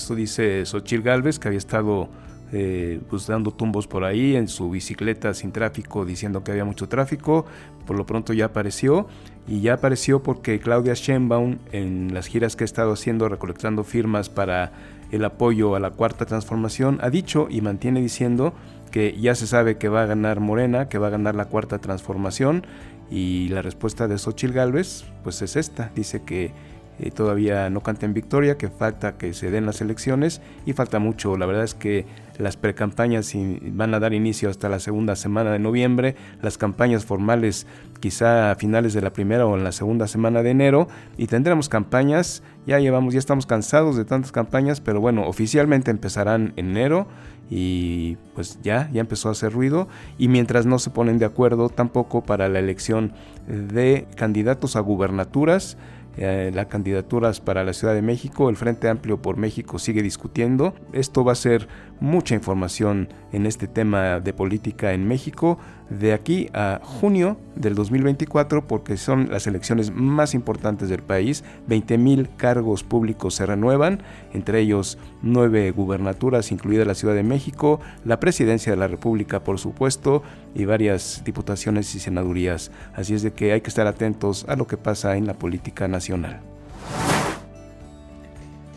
esto 0.00 0.14
dice 0.14 0.64
Xochil 0.64 1.02
Gálvez, 1.02 1.38
que 1.38 1.48
había 1.48 1.58
estado 1.58 2.08
eh, 2.52 3.00
pues 3.08 3.26
dando 3.26 3.52
tumbos 3.52 3.86
por 3.86 4.02
ahí 4.02 4.34
en 4.34 4.48
su 4.48 4.70
bicicleta 4.70 5.34
sin 5.34 5.52
tráfico 5.52 6.04
diciendo 6.04 6.42
que 6.42 6.50
había 6.50 6.64
mucho 6.64 6.88
tráfico. 6.88 7.44
Por 7.86 7.96
lo 7.96 8.06
pronto 8.06 8.32
ya 8.32 8.46
apareció 8.46 9.06
y 9.46 9.60
ya 9.60 9.74
apareció 9.74 10.22
porque 10.22 10.58
Claudia 10.58 10.94
Sheinbaum 10.94 11.58
en 11.70 12.14
las 12.14 12.26
giras 12.26 12.56
que 12.56 12.64
ha 12.64 12.66
estado 12.66 12.92
haciendo 12.92 13.28
recolectando 13.28 13.84
firmas 13.84 14.30
para 14.30 14.72
el 15.12 15.24
apoyo 15.24 15.74
a 15.74 15.80
la 15.80 15.90
cuarta 15.90 16.24
transformación 16.24 16.98
ha 17.02 17.10
dicho 17.10 17.48
y 17.50 17.60
mantiene 17.60 18.00
diciendo 18.00 18.54
que 18.90 19.16
ya 19.20 19.34
se 19.34 19.46
sabe 19.46 19.76
que 19.76 19.88
va 19.88 20.02
a 20.02 20.06
ganar 20.06 20.40
Morena, 20.40 20.88
que 20.88 20.98
va 20.98 21.08
a 21.08 21.10
ganar 21.10 21.34
la 21.34 21.44
cuarta 21.44 21.78
transformación 21.78 22.64
y 23.10 23.48
la 23.48 23.60
respuesta 23.60 24.08
de 24.08 24.18
Xochitl 24.18 24.54
Galvez 24.54 25.04
pues 25.22 25.42
es 25.42 25.56
esta, 25.56 25.90
dice 25.94 26.22
que 26.22 26.52
eh, 27.00 27.10
todavía 27.10 27.70
no 27.70 27.80
canta 27.80 28.06
en 28.06 28.14
victoria, 28.14 28.58
que 28.58 28.68
falta 28.68 29.16
que 29.16 29.32
se 29.32 29.50
den 29.50 29.64
las 29.64 29.80
elecciones 29.80 30.42
y 30.66 30.74
falta 30.74 30.98
mucho. 30.98 31.36
La 31.36 31.46
verdad 31.46 31.64
es 31.64 31.74
que 31.74 32.04
las 32.38 32.56
precampañas 32.56 33.32
van 33.62 33.94
a 33.94 34.00
dar 34.00 34.12
inicio 34.12 34.50
hasta 34.50 34.68
la 34.68 34.80
segunda 34.80 35.16
semana 35.16 35.50
de 35.50 35.58
noviembre, 35.58 36.16
las 36.42 36.58
campañas 36.58 37.04
formales 37.04 37.66
quizá 38.00 38.50
a 38.50 38.54
finales 38.54 38.94
de 38.94 39.02
la 39.02 39.12
primera 39.12 39.46
o 39.46 39.56
en 39.56 39.64
la 39.64 39.72
segunda 39.72 40.08
semana 40.08 40.42
de 40.42 40.50
enero 40.50 40.88
y 41.16 41.26
tendremos 41.26 41.68
campañas, 41.68 42.42
ya 42.66 42.78
llevamos, 42.78 43.14
ya 43.14 43.18
estamos 43.18 43.46
cansados 43.46 43.96
de 43.96 44.04
tantas 44.04 44.32
campañas, 44.32 44.80
pero 44.80 45.00
bueno, 45.00 45.26
oficialmente 45.26 45.90
empezarán 45.90 46.52
en 46.56 46.70
enero 46.70 47.06
y 47.50 48.16
pues 48.34 48.60
ya, 48.62 48.88
ya 48.92 49.00
empezó 49.00 49.28
a 49.28 49.32
hacer 49.32 49.52
ruido. 49.52 49.88
Y 50.18 50.28
mientras 50.28 50.66
no 50.66 50.78
se 50.78 50.90
ponen 50.90 51.18
de 51.18 51.26
acuerdo 51.26 51.68
tampoco 51.68 52.22
para 52.22 52.48
la 52.48 52.60
elección 52.60 53.12
de 53.48 54.06
candidatos 54.16 54.76
a 54.76 54.80
gubernaturas, 54.80 55.76
eh, 56.16 56.50
las 56.54 56.66
candidaturas 56.66 57.40
para 57.40 57.64
la 57.64 57.72
Ciudad 57.72 57.94
de 57.94 58.02
México. 58.02 58.50
El 58.50 58.56
Frente 58.56 58.88
Amplio 58.88 59.22
por 59.22 59.36
México 59.36 59.78
sigue 59.78 60.02
discutiendo. 60.02 60.74
Esto 60.92 61.24
va 61.24 61.32
a 61.32 61.36
ser 61.36 61.68
mucha 62.00 62.34
información 62.34 63.08
en 63.32 63.46
este 63.46 63.68
tema 63.68 64.20
de 64.20 64.32
política 64.32 64.92
en 64.92 65.06
México 65.06 65.58
de 65.90 66.12
aquí 66.12 66.48
a 66.54 66.80
junio 66.82 67.36
del 67.56 67.74
2024 67.74 68.66
porque 68.66 68.96
son 68.96 69.28
las 69.30 69.46
elecciones 69.46 69.90
más 69.90 70.34
importantes 70.34 70.88
del 70.88 71.02
país. 71.02 71.44
20.000 71.68 72.28
cargos 72.36 72.84
públicos 72.84 73.34
se 73.34 73.44
renuevan, 73.44 74.02
entre 74.32 74.60
ellos 74.60 74.98
nueve 75.22 75.70
gubernaturas, 75.72 76.52
incluida 76.52 76.84
la 76.84 76.94
Ciudad 76.94 77.14
de 77.14 77.24
México, 77.24 77.80
la 78.04 78.20
presidencia 78.20 78.72
de 78.72 78.78
la 78.78 78.88
República, 78.88 79.42
por 79.42 79.58
supuesto, 79.58 80.22
y 80.54 80.64
varias 80.64 81.22
diputaciones 81.24 81.94
y 81.94 82.00
senadurías. 82.00 82.70
Así 82.94 83.14
es 83.14 83.22
de 83.22 83.32
que 83.32 83.52
hay 83.52 83.60
que 83.60 83.68
estar 83.68 83.86
atentos 83.86 84.46
a 84.48 84.56
lo 84.56 84.66
que 84.66 84.76
pasa 84.76 85.16
en 85.16 85.26
la 85.26 85.34
política 85.34 85.88
nacional. 85.88 86.40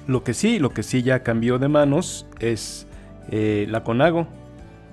Lo 0.07 0.23
que 0.23 0.33
sí, 0.33 0.59
lo 0.59 0.71
que 0.71 0.83
sí 0.83 1.01
ya 1.01 1.23
cambió 1.23 1.59
de 1.59 1.69
manos 1.69 2.25
es 2.39 2.87
eh, 3.29 3.67
la 3.69 3.83
CONAGO, 3.83 4.27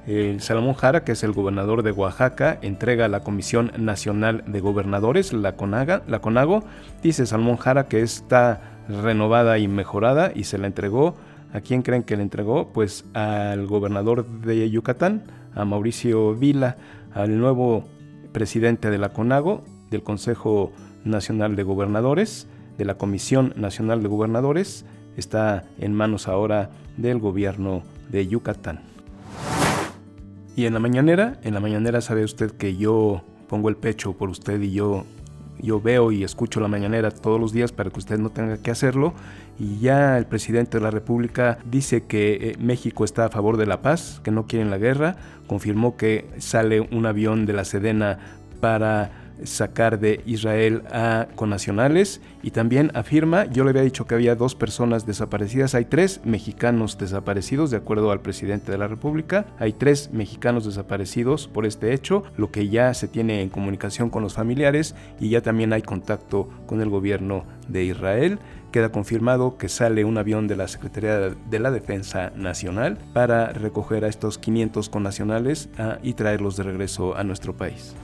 el 0.07 0.41
Salomón 0.41 0.75
Jara, 0.75 1.05
que 1.05 1.13
es 1.13 1.23
el 1.23 1.33
gobernador 1.33 1.83
de 1.83 1.93
Oaxaca, 1.93 2.59
entrega 2.63 3.05
a 3.05 3.09
la 3.09 3.21
Comisión 3.21 3.73
Nacional 3.79 4.45
de 4.47 4.61
Gobernadores, 4.61 5.33
la, 5.33 5.57
CONAGA, 5.57 6.03
la 6.07 6.21
CONAGO, 6.21 6.65
dice 7.03 7.27
Salomón 7.27 7.57
Jara 7.57 7.87
que 7.87 8.03
está 8.03 8.61
renovada 8.89 9.59
y 9.59 9.69
mejorada 9.69 10.33
y 10.35 10.45
se 10.45 10.59
la 10.59 10.67
entregó. 10.67 11.15
¿A 11.53 11.61
quién 11.61 11.83
creen 11.83 12.05
que 12.05 12.17
le 12.17 12.23
entregó? 12.23 12.73
Pues 12.73 13.05
al 13.13 13.67
gobernador 13.67 14.25
de 14.27 14.71
Yucatán, 14.71 15.25
a 15.55 15.65
Mauricio 15.65 16.35
Vila, 16.35 16.77
al 17.13 17.39
nuevo 17.39 17.89
presidente 18.33 18.91
de 18.91 18.99
la 18.99 19.09
CONAGO, 19.09 19.65
del 19.91 20.03
Consejo 20.03 20.73
Nacional 21.05 21.57
de 21.57 21.65
Gobernadores, 21.65 22.47
de 22.79 22.85
la 22.85 22.95
Comisión 22.95 23.53
Nacional 23.57 24.03
de 24.03 24.09
Gobernadores, 24.09 24.85
está 25.17 25.65
en 25.79 25.93
manos 25.93 26.29
ahora 26.29 26.71
del 26.97 27.19
gobierno 27.19 27.83
de 28.11 28.27
Yucatán. 28.29 28.90
Y 30.57 30.67
en 30.67 30.75
la 30.75 30.81
mañanera, 30.81 31.39
en 31.43 31.55
la 31.55 31.61
mañanera 31.61 32.01
sabe 32.01 32.25
usted 32.25 32.51
que 32.53 32.77
yo 32.77 33.23
pongo 33.49 33.69
el 33.69 33.77
pecho 33.77 34.13
por 34.13 34.29
usted 34.29 34.61
y 34.61 34.73
yo 34.73 35.05
yo 35.63 35.81
veo 35.81 36.13
y 36.13 36.25
escucho 36.25 36.61
la 36.61 36.69
mañanera 36.69 37.11
todos 37.11 37.41
los 37.41 37.53
días 37.53 37.73
para 37.73 37.91
que 37.91 37.99
usted 37.99 38.19
no 38.19 38.31
tenga 38.31 38.59
que 38.59 38.71
hacerlo. 38.71 39.15
Y 39.59 39.79
ya 39.79 40.17
el 40.17 40.27
presidente 40.27 40.79
de 40.79 40.85
la 40.85 40.91
República 40.91 41.59
dice 41.65 42.05
que 42.05 42.33
eh, 42.33 42.57
México 42.59 43.05
está 43.05 43.27
a 43.27 43.29
favor 43.29 43.57
de 43.57 43.67
la 43.67 43.83
paz, 43.83 44.21
que 44.25 44.31
no 44.31 44.47
quieren 44.47 44.71
la 44.71 44.79
guerra. 44.79 45.17
Confirmó 45.47 45.97
que 45.97 46.27
sale 46.39 46.81
un 46.81 47.07
avión 47.07 47.47
de 47.47 47.53
la 47.53 47.65
Sedena 47.65 48.19
para 48.61 49.11
sacar 49.45 49.99
de 49.99 50.21
Israel 50.27 50.83
a 50.91 51.29
conacionales 51.35 52.21
y 52.43 52.51
también 52.51 52.91
afirma, 52.95 53.45
yo 53.47 53.65
le 53.65 53.71
había 53.71 53.83
dicho 53.83 54.07
que 54.07 54.15
había 54.15 54.35
dos 54.35 54.55
personas 54.55 55.07
desaparecidas, 55.07 55.75
hay 55.75 55.85
tres 55.85 56.21
mexicanos 56.25 56.99
desaparecidos 56.99 57.71
de 57.71 57.77
acuerdo 57.77 58.11
al 58.11 58.21
presidente 58.21 58.73
de 58.73 58.79
la 58.79 58.89
República, 58.89 59.47
hay 59.59 59.73
tres 59.73 60.11
mexicanos 60.13 60.65
desaparecidos 60.65 61.49
por 61.49 61.67
este 61.67 61.93
hecho, 61.93 62.23
lo 62.37 62.51
que 62.51 62.69
ya 62.69 62.95
se 62.95 63.09
tiene 63.09 63.43
en 63.43 63.49
comunicación 63.49 64.11
con 64.11 64.23
los 64.23 64.35
familiares 64.35 64.95
y 65.19 65.31
ya 65.31 65.43
también 65.43 65.73
hay 65.73 65.83
contacto 65.83 66.49
con 66.67 66.81
el 66.81 66.89
gobierno 66.89 67.45
de 67.69 67.85
Israel. 67.85 68.39
Queda 68.73 68.93
confirmado 68.93 69.59
que 69.59 69.69
sale 69.69 70.05
un 70.05 70.17
avión 70.17 70.47
de 70.47 70.57
la 70.57 70.69
Secretaría 70.69 71.19
de 71.19 71.59
la 71.59 71.73
Defensa 71.73 72.31
Nacional 72.37 72.99
para 73.13 73.53
recoger 73.53 74.05
a 74.05 74.09
estos 74.09 74.39
500 74.39 74.89
connacionales 74.89 75.69
ah, 75.77 75.99
y 76.03 76.15
traerlos 76.15 76.57
de 76.57 76.63
regreso 76.63 77.17
a 77.17 77.25
nuestro 77.25 77.57
país. 77.57 77.97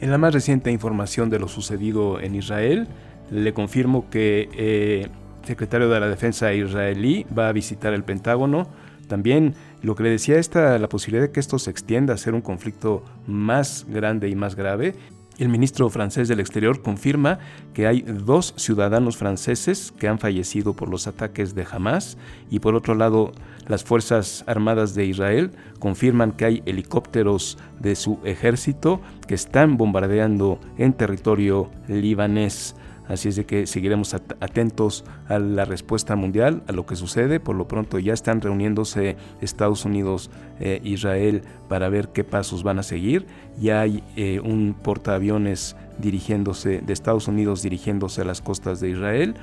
En 0.00 0.10
la 0.12 0.18
más 0.18 0.32
reciente 0.32 0.70
información 0.70 1.28
de 1.28 1.40
lo 1.40 1.48
sucedido 1.48 2.20
en 2.20 2.36
Israel, 2.36 2.86
le 3.30 3.52
confirmo 3.52 4.08
que 4.10 4.42
el 4.42 4.50
eh, 4.56 5.08
secretario 5.42 5.88
de 5.88 5.98
la 5.98 6.08
Defensa 6.08 6.52
israelí 6.52 7.26
va 7.36 7.48
a 7.48 7.52
visitar 7.52 7.92
el 7.92 8.04
Pentágono. 8.04 8.68
También 9.08 9.54
lo 9.82 9.96
que 9.96 10.04
le 10.04 10.10
decía 10.10 10.38
esta, 10.38 10.78
la 10.78 10.88
posibilidad 10.88 11.26
de 11.26 11.32
que 11.32 11.40
esto 11.40 11.58
se 11.58 11.70
extienda 11.70 12.14
a 12.14 12.16
ser 12.16 12.34
un 12.34 12.42
conflicto 12.42 13.04
más 13.26 13.86
grande 13.88 14.28
y 14.28 14.36
más 14.36 14.54
grave. 14.54 14.94
El 15.38 15.50
ministro 15.50 15.88
francés 15.88 16.26
del 16.26 16.40
Exterior 16.40 16.82
confirma 16.82 17.38
que 17.72 17.86
hay 17.86 18.02
dos 18.02 18.54
ciudadanos 18.56 19.16
franceses 19.16 19.92
que 19.96 20.08
han 20.08 20.18
fallecido 20.18 20.74
por 20.74 20.88
los 20.88 21.06
ataques 21.06 21.54
de 21.54 21.64
Hamas 21.70 22.18
y 22.50 22.58
por 22.58 22.74
otro 22.74 22.96
lado 22.96 23.30
las 23.68 23.84
Fuerzas 23.84 24.42
Armadas 24.48 24.96
de 24.96 25.06
Israel 25.06 25.52
confirman 25.78 26.32
que 26.32 26.44
hay 26.44 26.62
helicópteros 26.66 27.56
de 27.78 27.94
su 27.94 28.18
ejército 28.24 29.00
que 29.28 29.36
están 29.36 29.76
bombardeando 29.76 30.58
en 30.76 30.92
territorio 30.92 31.70
libanés. 31.86 32.74
Así 33.08 33.28
es 33.30 33.36
de 33.36 33.46
que 33.46 33.66
seguiremos 33.66 34.14
atentos 34.14 35.04
a 35.28 35.38
la 35.38 35.64
respuesta 35.64 36.14
mundial, 36.14 36.62
a 36.68 36.72
lo 36.72 36.84
que 36.86 36.94
sucede. 36.94 37.40
Por 37.40 37.56
lo 37.56 37.66
pronto 37.66 37.98
ya 37.98 38.12
están 38.12 38.40
reuniéndose 38.40 39.16
Estados 39.40 39.84
Unidos 39.84 40.30
e 40.60 40.80
Israel 40.84 41.42
para 41.68 41.88
ver 41.88 42.08
qué 42.08 42.22
pasos 42.22 42.62
van 42.62 42.78
a 42.78 42.82
seguir. 42.82 43.26
Ya 43.58 43.80
hay 43.80 44.02
eh, 44.16 44.40
un 44.40 44.74
portaaviones 44.74 45.76
dirigiéndose 45.98 46.80
de 46.80 46.92
Estados 46.92 47.28
Unidos 47.28 47.62
dirigiéndose 47.62 48.22
a 48.22 48.24
las 48.24 48.40
costas 48.42 48.80
de 48.80 48.90
Israel. 48.90 49.34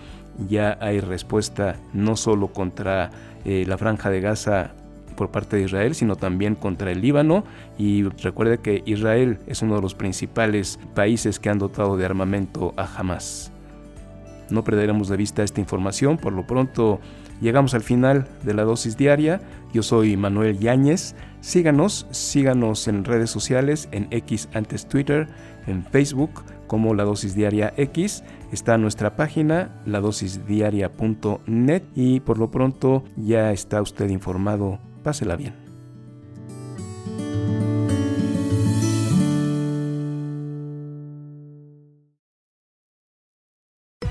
Ya 0.48 0.78
hay 0.80 1.00
respuesta 1.00 1.78
no 1.94 2.16
solo 2.16 2.50
contra 2.50 3.10
eh, 3.46 3.66
la 3.68 3.78
franja 3.78 4.10
de 4.10 4.22
Gaza 4.22 4.74
por 5.16 5.32
parte 5.32 5.56
de 5.56 5.64
Israel, 5.64 5.96
sino 5.96 6.16
también 6.16 6.56
contra 6.56 6.92
el 6.92 7.02
Líbano. 7.02 7.46
Y 7.78 8.04
recuerde 8.04 8.60
que 8.60 8.84
Israel 8.86 9.40
es 9.48 9.62
uno 9.62 9.76
de 9.76 9.82
los 9.82 9.96
principales 9.96 10.80
países 10.94 11.40
que 11.40 11.50
han 11.50 11.60
dotado 11.60 11.98
de 11.98 12.06
armamento 12.06 12.74
a 12.78 12.84
Hamas. 12.84 13.55
No 14.50 14.64
perderemos 14.64 15.08
de 15.10 15.18
vista 15.18 15.44
esta 15.44 15.60
información. 15.60 16.18
Por 16.18 16.34
lo 16.34 16.46
pronto 16.46 17.00
llegamos 17.42 17.74
al 17.74 17.82
final 17.82 18.28
de 18.44 18.54
la 18.54 18.64
dosis 18.64 18.98
diaria. 18.98 19.42
Yo 19.74 19.84
soy 19.84 20.18
Manuel 20.18 20.60
Yáñez. 20.60 21.16
Síganos, 21.42 22.08
síganos 22.12 22.88
en 22.88 23.04
redes 23.06 23.30
sociales, 23.30 23.88
en 23.92 24.08
X 24.12 24.50
antes 24.54 24.88
Twitter, 24.88 25.28
en 25.68 25.84
Facebook 25.86 26.44
como 26.68 26.94
La 26.94 27.04
Dosis 27.04 27.36
Diaria 27.36 27.74
X. 27.78 28.24
Está 28.52 28.78
nuestra 28.78 29.16
página, 29.16 29.82
ladosisdiaria.net 29.86 31.84
y 31.94 32.20
por 32.22 32.38
lo 32.38 32.52
pronto 32.52 33.04
ya 33.16 33.52
está 33.52 33.82
usted 33.82 34.10
informado. 34.10 34.80
Pásela 35.04 35.36
bien. 35.36 35.65